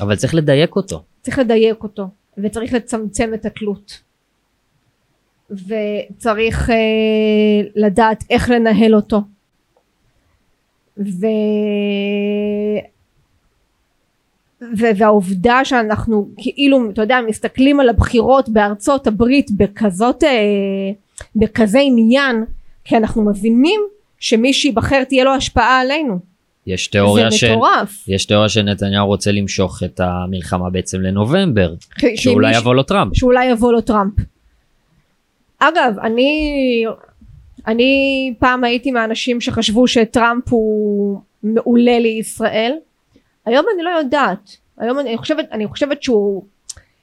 [0.00, 1.02] אבל צריך לדייק אותו.
[1.22, 2.08] צריך לדייק אותו
[2.38, 4.02] וצריך לצמצם את התלות.
[5.50, 6.74] וצריך אה,
[7.74, 9.20] לדעת איך לנהל אותו.
[10.98, 11.26] ו...
[14.76, 20.28] והעובדה שאנחנו כאילו אתה יודע מסתכלים על הבחירות בארצות הברית בכזאת אה,
[21.36, 22.44] בכזה עניין
[22.84, 23.80] כי אנחנו מבינים
[24.18, 26.18] שמי שיבחר תהיה לו השפעה עלינו.
[26.66, 27.30] יש תיאוריה.
[27.30, 27.44] ש...
[28.08, 31.74] יש תיאוריה שנתניהו רוצה למשוך את המלחמה בעצם לנובמבר,
[32.16, 32.56] שאולי.
[32.56, 33.16] יבוא לו טראמפ.
[33.16, 34.12] שאולי יבוא לו טראמפ.
[35.58, 36.84] אגב, אני,
[37.66, 42.72] אני פעם הייתי מהאנשים שחשבו שטראמפ הוא מעולה לישראל.
[43.48, 44.56] היום אני לא יודעת.
[44.78, 46.44] היום אני חושבת, אני חושבת שהוא,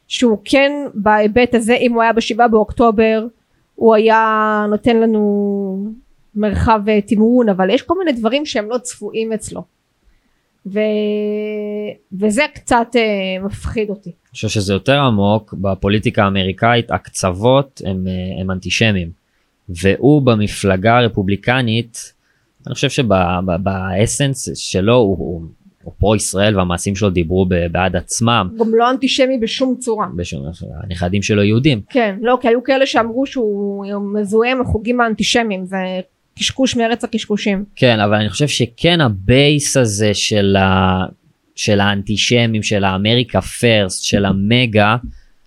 [0.08, 3.26] שהוא כן בהיבט הזה, אם הוא היה בשבעה באוקטובר,
[3.76, 5.94] הוא היה נותן לנו
[6.36, 9.64] מרחב תמרון, אבל יש כל מיני דברים שהם לא צפויים אצלו.
[10.66, 10.80] ו...
[12.20, 14.10] וזה קצת uh, מפחיד אותי.
[14.10, 19.10] אני חושב שזה יותר עמוק בפוליטיקה האמריקאית הקצוות הם, אה, הם אנטישמים
[19.70, 22.14] והוא במפלגה הרפובליקנית
[22.68, 25.46] אני חושב שבאסנס שלו הוא, הוא,
[25.86, 28.50] הוא פרו ישראל והמעשים שלו דיברו בעד עצמם.
[28.60, 30.08] גם לא אנטישמי בשום צורה.
[30.16, 30.46] בשום,
[30.84, 31.82] הנכדים שלו יהודים.
[31.90, 35.78] כן, לא, כי היו כאלה שאמרו שהוא מזוהה עם החוגים האנטישמיים, זה
[36.40, 37.66] קשקוש מארץ הקשקושים.
[37.76, 41.00] כן, אבל אני חושב שכן ה base הזה של, ה...
[41.56, 44.96] של האנטישמים, של ה America First, של ה MAGA,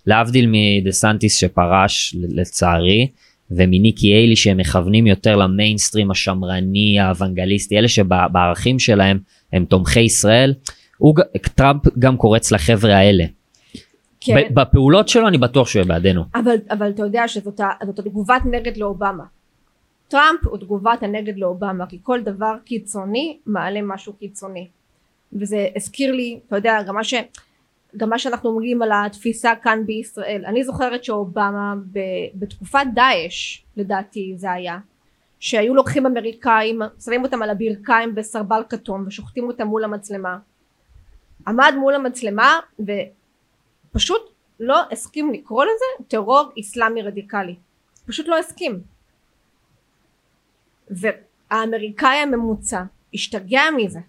[0.05, 3.07] להבדיל מדה סנטיס שפרש לצערי,
[3.51, 9.19] ומניקי היילי שהם מכוונים יותר למיינסטרים השמרני, האוונגליסטי, אלה שבערכים שלהם
[9.53, 10.53] הם תומכי ישראל,
[10.97, 11.15] הוא,
[11.55, 13.23] טראמפ גם קורץ לחבר'ה האלה.
[14.21, 14.53] כן.
[14.53, 16.23] בפעולות שלו אני בטוח שהוא יהיה בעדינו.
[16.35, 17.61] אבל, אבל אתה יודע שזאת
[17.99, 19.23] התגובת נגד לאובמה.
[20.09, 24.67] טראמפ הוא תגובת הנגד לאובמה כי כל דבר קיצוני מעלה משהו קיצוני
[25.33, 27.13] וזה הזכיר לי אתה יודע גם מה, ש,
[27.97, 31.99] גם מה שאנחנו אומרים על התפיסה כאן בישראל אני זוכרת שאובמה ב,
[32.35, 34.77] בתקופת דאעש לדעתי זה היה
[35.39, 40.37] שהיו לוקחים אמריקאים שמים אותם על הברכיים בסרבל כתום ושוחטים אותם מול המצלמה.
[41.47, 42.59] עמד מול המצלמה
[43.91, 44.21] ופשוט
[44.59, 47.55] לא הסכים לקרוא לזה טרור אסלאמי רדיקלי.
[48.05, 48.81] פשוט לא הסכים.
[50.89, 52.83] והאמריקאי הממוצע
[53.13, 53.99] השתגע מזה.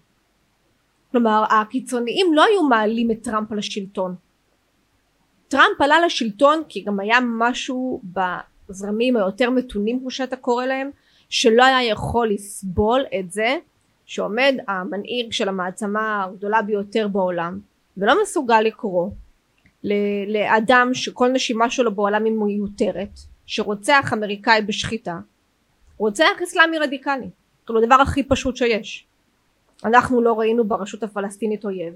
[1.12, 4.14] כלומר הקיצוניים לא היו מעלים את טראמפ לשלטון
[5.50, 8.02] טראמפ עלה לשלטון כי גם היה משהו
[8.68, 10.90] בזרמים היותר מתונים כמו שאתה קורא להם
[11.30, 13.56] שלא היה יכול לסבול את זה
[14.06, 17.58] שעומד המנהיג של המעצמה הגדולה ביותר בעולם
[17.96, 19.10] ולא מסוגל לקרוא
[20.28, 25.18] לאדם שכל נשימה שלו בעולם היא מיותרת שרוצח אמריקאי בשחיטה
[26.00, 27.30] רוצח אסלאמי רדיקלי.
[27.66, 29.06] כאילו הדבר הכי פשוט שיש.
[29.84, 31.94] אנחנו לא ראינו ברשות הפלסטינית אויב.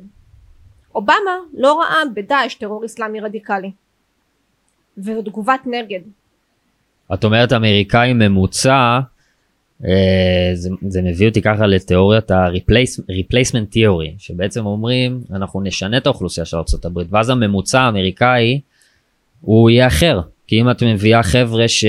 [0.95, 3.73] אובמה לא ראה בדאעש טרור אסלאמי רדיקלי.
[4.99, 6.01] וזו תגובת נגד.
[7.15, 9.01] את אומרת אמריקאי ממוצע
[10.55, 16.57] זה, זה מביא אותי ככה לתיאוריית ה-replacement theory שבעצם אומרים אנחנו נשנה את האוכלוסייה של
[16.57, 18.61] ארה"ב ואז הממוצע האמריקאי
[19.41, 21.85] הוא יהיה אחר כי אם את מביאה חבר'ה ש...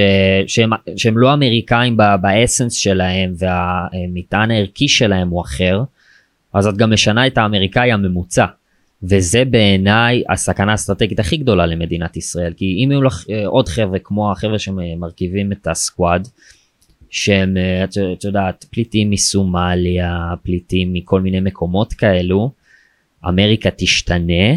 [0.47, 5.83] שהם, שהם לא אמריקאים באסנס שלהם והמטען הערכי שלהם הוא אחר,
[6.53, 8.45] אז את גם משנה את האמריקאי הממוצע.
[9.03, 13.99] וזה בעיניי הסכנה האסטרטגית הכי גדולה למדינת ישראל כי אם יהיו לך אה, עוד חבר'ה
[13.99, 16.27] כמו החבר'ה שמרכיבים את הסקוואד
[17.15, 22.51] שהם אה, את יודעת פליטים מסומליה פליטים מכל מיני מקומות כאלו
[23.27, 24.53] אמריקה תשתנה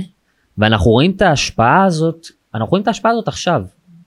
[0.59, 3.63] ואנחנו רואים את ההשפעה הזאת אנחנו רואים את ההשפעה הזאת עכשיו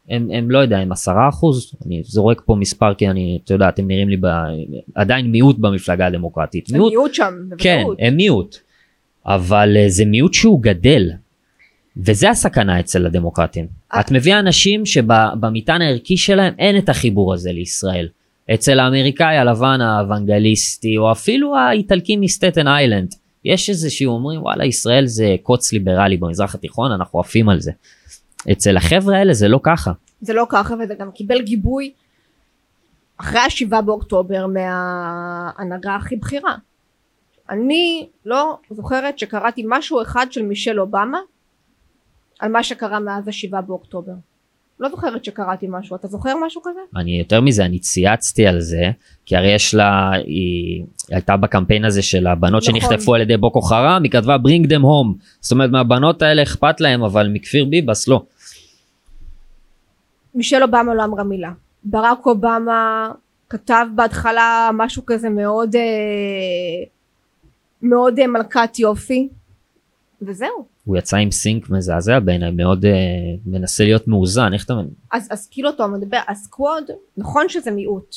[0.10, 3.70] הם, הם לא יודע, הם עשרה אחוז, אני זורק פה מספר כי אני, אתה יודע,
[3.70, 4.26] אתם נראים לי ב,
[4.96, 6.70] עדיין מיעוט במפלגה הדמוקרטית.
[6.74, 8.58] הם מיעוט שם, כן, הם מיעוט.
[9.26, 11.12] אבל uh, זה מיעוט שהוא גדל.
[11.98, 13.68] וזה הסכנה אצל הדמוקרטים.
[14.00, 18.08] את מביאה אנשים שבמטען הערכי שלהם אין את החיבור הזה לישראל.
[18.54, 25.36] אצל האמריקאי הלבן האוונגליסטי, או אפילו האיטלקי מסטטן איילנד, יש איזה שאומרים וואלה ישראל זה
[25.44, 27.72] קוץ ליברלי במזרח התיכון אנחנו עפים על זה.
[28.52, 29.92] אצל החבר'ה האלה זה לא ככה.
[30.22, 31.92] זה לא ככה וזה גם קיבל גיבוי
[33.18, 36.56] אחרי השבעה באוקטובר מההנהגה הכי בכירה.
[37.50, 41.20] אני לא זוכרת שקראתי משהו אחד של מישל אובמה
[42.40, 44.14] על מה שקרה מאז השבעה באוקטובר.
[44.82, 46.80] לא זוכרת שקראתי משהו, אתה זוכר משהו כזה?
[46.96, 48.92] אני יותר מזה, אני צייצתי על זה,
[49.26, 52.80] כי הרי יש לה, היא הייתה בקמפיין הזה של הבנות נכון.
[52.80, 55.24] שנחטפו על ידי בוקו חרם, היא כתבה bring them home.
[55.42, 58.24] זאת אומרת, מהבנות האלה אכפת להם, אבל מכפיר ביבס לא.
[60.36, 61.52] מישל אובמה לא אמרה מילה.
[61.84, 63.12] ברק אובמה
[63.50, 66.84] כתב בהתחלה משהו כזה מאוד, אה,
[67.82, 69.30] מאוד אה, מלכת יופי,
[70.22, 70.66] וזהו.
[70.86, 72.88] הוא יצא עם סינק מזעזע בעיניי מאוד uh,
[73.46, 74.94] מנסה להיות מאוזן איך אתה מבין?
[75.12, 76.84] אז, אז כאילו אתה מדבר הסקווד
[77.18, 78.16] נכון שזה מיעוט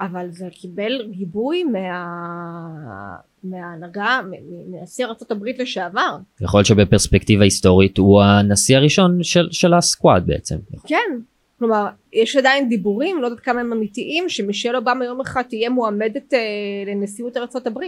[0.00, 3.16] אבל זה קיבל גיבוי מה...
[3.44, 4.20] מההנהגה
[4.68, 6.16] מנשיא ארה"ב לשעבר.
[6.40, 10.56] יכול להיות שבפרספקטיבה היסטורית הוא הנשיא הראשון של, של הסקוואד בעצם.
[10.86, 11.20] כן
[11.58, 16.34] כלומר יש עדיין דיבורים לא יודעת כמה הם אמיתיים שמישל אובמה יום אחד תהיה מועמדת
[16.34, 16.38] אה,
[16.86, 17.78] לנשיאות ארה"ב.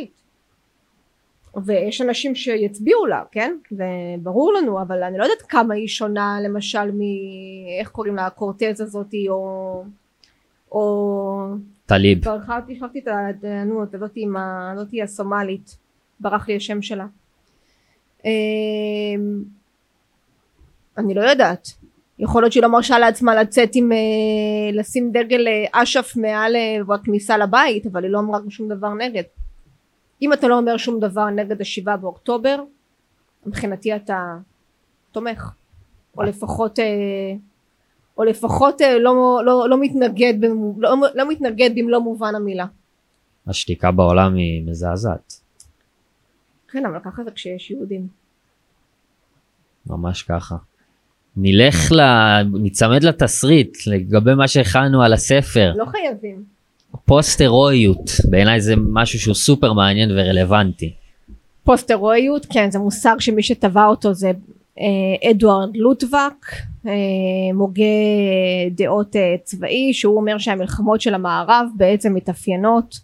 [1.64, 3.56] ויש אנשים שיצביעו לה כן?
[3.70, 3.84] זה
[4.22, 7.00] ברור לנו אבל אני לא יודעת כמה היא שונה למשל מ...
[7.80, 9.84] איך קוראים לה הקורטז הזאתי או
[10.72, 11.54] או
[11.86, 12.24] טליב.
[12.24, 15.76] שכחתי שכחתי את הדענות הזאתי עם הזאתי הסומלית.
[16.20, 17.06] ברח לי השם שלה.
[18.24, 18.30] אמ,
[20.98, 21.68] אני לא יודעת.
[22.18, 23.98] יכול להיות שהיא לא מרשה לעצמה לצאת עם אה,
[24.72, 29.22] לשים דגל אה, אש"ף מעל אה, הכניסה לבית אבל היא לא אמרה שום דבר נגד
[30.22, 32.62] אם אתה לא אומר שום דבר נגד השבעה באוקטובר
[33.46, 34.36] מבחינתי אתה
[35.12, 35.50] תומך
[36.18, 36.84] או לפחות אה,
[38.18, 40.34] או לפחות אה, לא, לא, לא מתנגד
[40.78, 42.66] לא, לא מתנגד במלוא מובן המילה.
[43.46, 45.40] השתיקה בעולם היא מזעזעת.
[46.68, 48.08] כן אבל ככה זה כשיש יהודים.
[49.86, 50.56] ממש ככה.
[51.36, 52.00] נלך ל...
[52.62, 55.72] ניצמד לתסריט לגבי מה שהכנו על הספר.
[55.76, 56.57] לא חייבים.
[57.08, 60.94] פוסט הירואיות בעיניי זה משהו שהוא סופר מעניין ורלוונטי.
[61.64, 64.30] פוסט הירואיות כן זה מושג שמי שטבע אותו זה
[64.80, 66.46] אה, אדוארד לוטבק
[66.86, 66.92] אה,
[67.54, 67.82] מוגה
[68.70, 72.98] דעות אה, צבאי שהוא אומר שהמלחמות של המערב בעצם מתאפיינות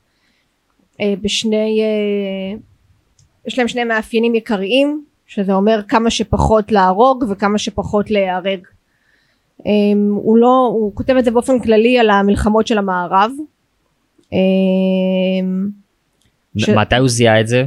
[1.00, 2.56] אה, בשני אה,
[3.46, 8.60] יש להם שני מאפיינים עיקריים שזה אומר כמה שפחות להרוג וכמה שפחות להיהרג.
[9.66, 9.72] אה,
[10.08, 13.30] הוא לא הוא כותב את זה באופן כללי על המלחמות של המערב
[16.56, 16.68] ש...
[16.68, 17.64] מתי הוא זיהה את זה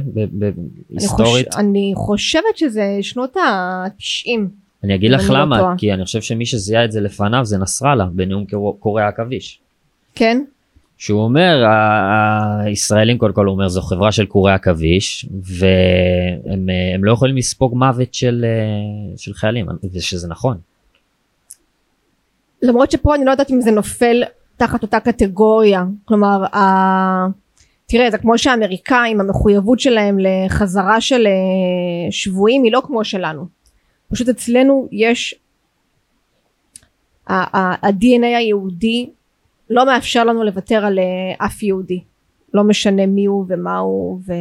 [0.90, 1.46] היסטורית?
[1.46, 1.56] אני, חוש...
[1.58, 4.30] אני חושבת שזה שנות ה-90.
[4.84, 7.58] אני אגיד לך לא למה, לא כי אני חושב שמי שזיהה את זה לפניו זה
[7.58, 8.44] נסראללה בנאום
[8.78, 9.60] קוריאה עכביש.
[10.14, 10.44] כן?
[10.98, 11.64] שהוא אומר
[12.64, 18.14] הישראלים קודם כל הוא אומר זו חברה של קורי עכביש והם לא יכולים לספוג מוות
[18.14, 18.44] של,
[19.16, 20.58] של חיילים ושזה נכון.
[22.62, 24.22] למרות שפה אני לא יודעת אם זה נופל
[24.58, 25.84] תחת אותה קטגוריה.
[26.04, 26.58] כלומר ה...
[27.86, 33.46] תראה זה כמו שהאמריקאים המחויבות שלהם לחזרה של אה, שבויים היא לא כמו שלנו.
[34.12, 35.34] פשוט אצלנו יש
[37.28, 39.10] ה-DNA היהודי
[39.70, 42.00] לא מאפשר לנו לוותר על אה, אף יהודי.
[42.54, 44.32] לא משנה מי הוא ומה הוא ו...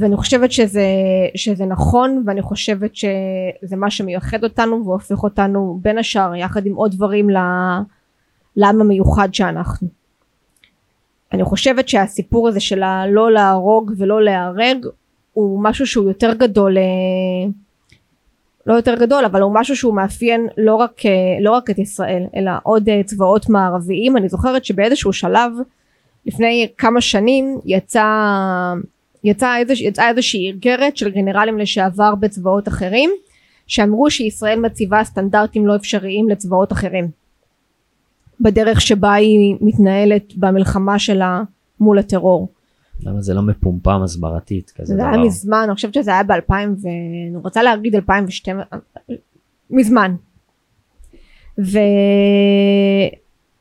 [0.00, 0.86] ואני חושבת שזה,
[1.34, 6.92] שזה נכון ואני חושבת שזה מה שמייחד אותנו והופך אותנו בין השאר יחד עם עוד
[6.92, 7.30] דברים
[8.56, 9.88] לעם המיוחד שאנחנו.
[11.32, 14.86] אני חושבת שהסיפור הזה של הלא להרוג ולא להיהרג
[15.32, 16.82] הוא משהו שהוא יותר גדול אה,
[18.66, 22.22] לא יותר גדול אבל הוא משהו שהוא מאפיין לא רק, אה, לא רק את ישראל
[22.36, 25.52] אלא עוד אה, צבאות מערביים אני זוכרת שבאיזשהו שלב
[26.26, 28.04] לפני כמה שנים יצא
[29.26, 33.10] יצאה איזוש, יצא איזושהי איגרת של גנרלים לשעבר בצבאות אחרים
[33.66, 37.08] שאמרו שישראל מציבה סטנדרטים לא אפשריים לצבאות אחרים
[38.40, 41.42] בדרך שבה היא מתנהלת במלחמה שלה
[41.80, 42.48] מול הטרור.
[43.00, 45.02] למה זה לא מפומפם הסברתית כזה זה דבר?
[45.02, 48.78] זה היה מזמן, אני חושבת שזה היה ב-2000 ואני רוצה להגיד 2012,
[49.70, 50.14] מזמן.
[51.58, 51.78] ו...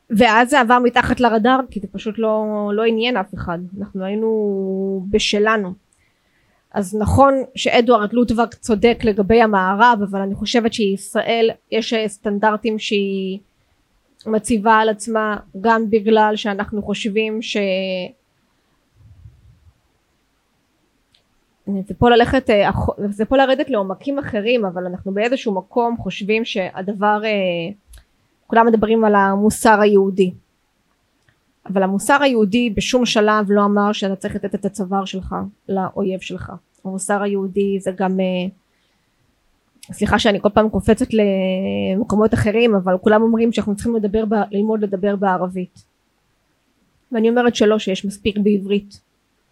[0.10, 3.60] ואז זה עבר מתחת לרדאר כי זה פשוט לא, לא עניין אף אחד.
[3.80, 5.74] אנחנו היינו בשלנו.
[6.72, 13.40] אז נכון שאדוארד לוטבק צודק לגבי המערב אבל אני חושבת שישראל יש סטנדרטים שהיא
[14.26, 17.58] מציבה על עצמה גם בגלל שאנחנו חושבים ש...
[21.88, 22.70] זה פה ללכת, אה,
[23.10, 27.30] זה פה לרדת לעומקים אחרים אבל אנחנו באיזשהו מקום חושבים שהדבר, אה,
[28.48, 30.34] כולם מדברים על המוסר היהודי.
[31.66, 35.36] אבל המוסר היהודי בשום שלב לא אמר שאתה צריך לתת את הצוואר שלך
[35.70, 36.52] לאויב שלך.
[36.86, 38.26] המוסר היהודי זה גם אה,
[39.92, 45.16] סליחה שאני כל פעם קופצת למקומות אחרים אבל כולם אומרים שאנחנו צריכים לדבר, ללמוד לדבר
[45.16, 45.84] בערבית.
[47.12, 49.02] ואני אומרת שלא שיש מספיק בעברית.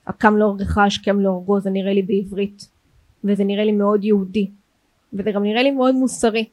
[0.08, 2.68] הקם להורגך השכם להורגו זה נראה לי בעברית.
[3.24, 4.50] וזה נראה לי מאוד יהודי.
[5.14, 6.46] וזה גם נראה לי מאוד מוסרי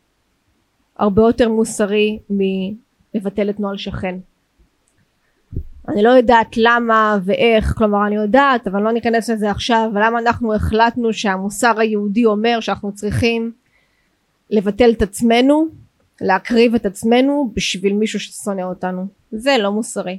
[0.96, 4.16] הרבה יותר מוסרי מלבטל את נוהל שכן.
[5.88, 10.54] אני לא יודעת למה ואיך כלומר אני יודעת אבל לא ניכנס לזה עכשיו ולמה אנחנו
[10.54, 13.52] החלטנו שהמוסר היהודי אומר שאנחנו צריכים
[14.50, 15.66] לבטל את עצמנו
[16.20, 19.06] להקריב את עצמנו בשביל מישהו ששונא אותנו.
[19.32, 20.18] זה לא מוסרי.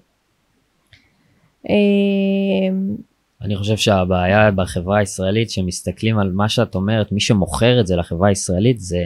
[1.69, 2.95] אמ,
[3.41, 8.29] אני חושב שהבעיה בחברה הישראלית שמסתכלים על מה שאת אומרת מי שמוכר את זה לחברה
[8.29, 9.03] הישראלית זה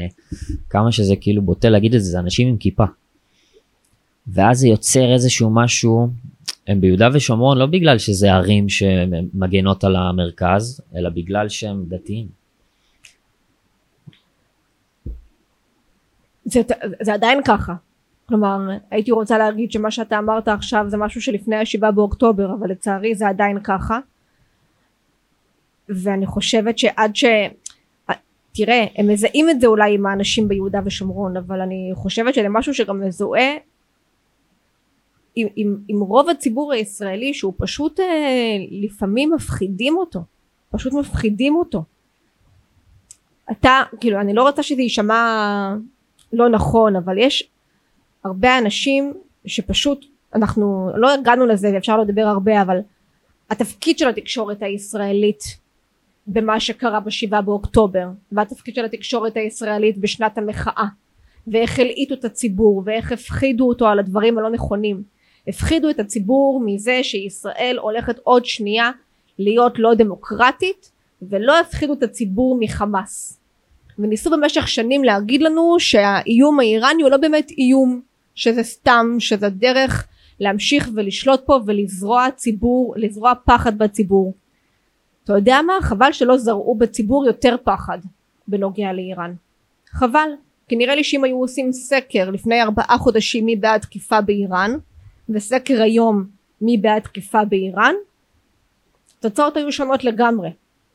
[0.69, 2.83] כמה שזה כאילו בוטה להגיד את זה זה אנשים עם כיפה.
[4.27, 6.09] ואז זה יוצר איזשהו משהו
[6.67, 12.27] הם ביהודה ושומרון לא בגלל שזה ערים שמגנות על המרכז אלא בגלל שהם דתיים.
[16.45, 16.61] זה,
[17.01, 17.73] זה עדיין ככה
[18.25, 18.57] כלומר
[18.91, 23.27] הייתי רוצה להגיד שמה שאתה אמרת עכשיו זה משהו שלפני השבעה באוקטובר אבל לצערי זה
[23.27, 23.99] עדיין ככה
[25.89, 27.25] ואני חושבת שעד ש...
[28.55, 32.73] תראה הם מזהים את זה אולי עם האנשים ביהודה ושומרון אבל אני חושבת שזה משהו
[32.73, 33.51] שגם מזוהה
[35.35, 38.05] עם, עם, עם רוב הציבור הישראלי שהוא פשוט אה,
[38.71, 40.19] לפעמים מפחידים אותו.
[40.71, 41.83] פשוט מפחידים אותו.
[43.51, 45.75] אתה כאילו אני לא רוצה שזה יישמע
[46.33, 47.49] לא נכון אבל יש
[48.23, 49.13] הרבה אנשים
[49.45, 50.05] שפשוט
[50.35, 52.77] אנחנו לא הגענו לזה ואפשר לדבר הרבה אבל
[53.49, 55.43] התפקיד של התקשורת הישראלית
[56.27, 60.85] במה שקרה בשבעה באוקטובר והתפקיד של התקשורת הישראלית בשנת המחאה
[61.47, 65.03] ואיך הלעיטו את הציבור ואיך הפחידו אותו על הדברים הלא נכונים.
[65.47, 68.91] הפחידו את הציבור מזה שישראל הולכת עוד שנייה
[69.39, 73.39] להיות לא דמוקרטית ולא הפחידו את הציבור מחמאס.
[73.99, 78.01] וניסו במשך שנים להגיד לנו שהאיום האיראני הוא לא באמת איום
[78.35, 80.07] שזה סתם שזה דרך
[80.39, 84.33] להמשיך ולשלוט פה ולזרוע ציבור לזרוע פחד בציבור
[85.25, 85.73] אתה יודע מה?
[85.81, 87.97] חבל שלא זרעו בציבור יותר פחד
[88.47, 89.33] בנוגע לאיראן.
[89.89, 90.29] חבל.
[90.67, 94.71] כי נראה לי שאם היו עושים סקר לפני ארבעה חודשים מי בעד תקיפה באיראן
[95.29, 96.25] וסקר היום
[96.61, 97.93] מי בעד תקיפה באיראן
[99.19, 100.49] התוצאות היו שונות לגמרי.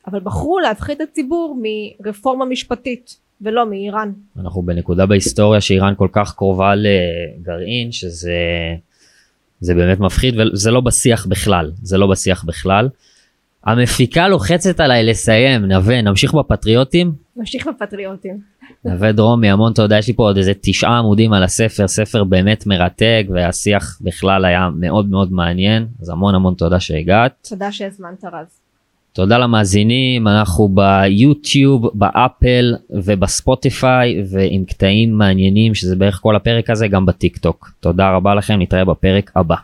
[0.07, 4.11] אבל בחרו להפחית את הציבור מרפורמה משפטית ולא מאיראן.
[4.39, 8.35] אנחנו בנקודה בהיסטוריה שאיראן כל כך קרובה לגרעין שזה
[9.59, 11.71] זה באמת מפחיד וזה לא בשיח בכלל.
[11.81, 12.89] זה לא בשיח בכלל.
[13.63, 17.11] המפיקה לוחצת עליי לסיים נווה נמשיך בפטריוטים.
[17.35, 18.37] נמשיך בפטריוטים.
[18.85, 22.67] נווה דרומי המון תודה יש לי פה עוד איזה תשעה עמודים על הספר ספר באמת
[22.67, 27.47] מרתק והשיח בכלל היה מאוד מאוד מעניין אז המון המון תודה שהגעת.
[27.49, 28.59] תודה שהזמנת רז.
[29.13, 37.05] תודה למאזינים אנחנו ביוטיוב באפל ובספוטיפיי ועם קטעים מעניינים שזה בערך כל הפרק הזה גם
[37.05, 39.55] בטיק טוק תודה רבה לכם נתראה בפרק הבא.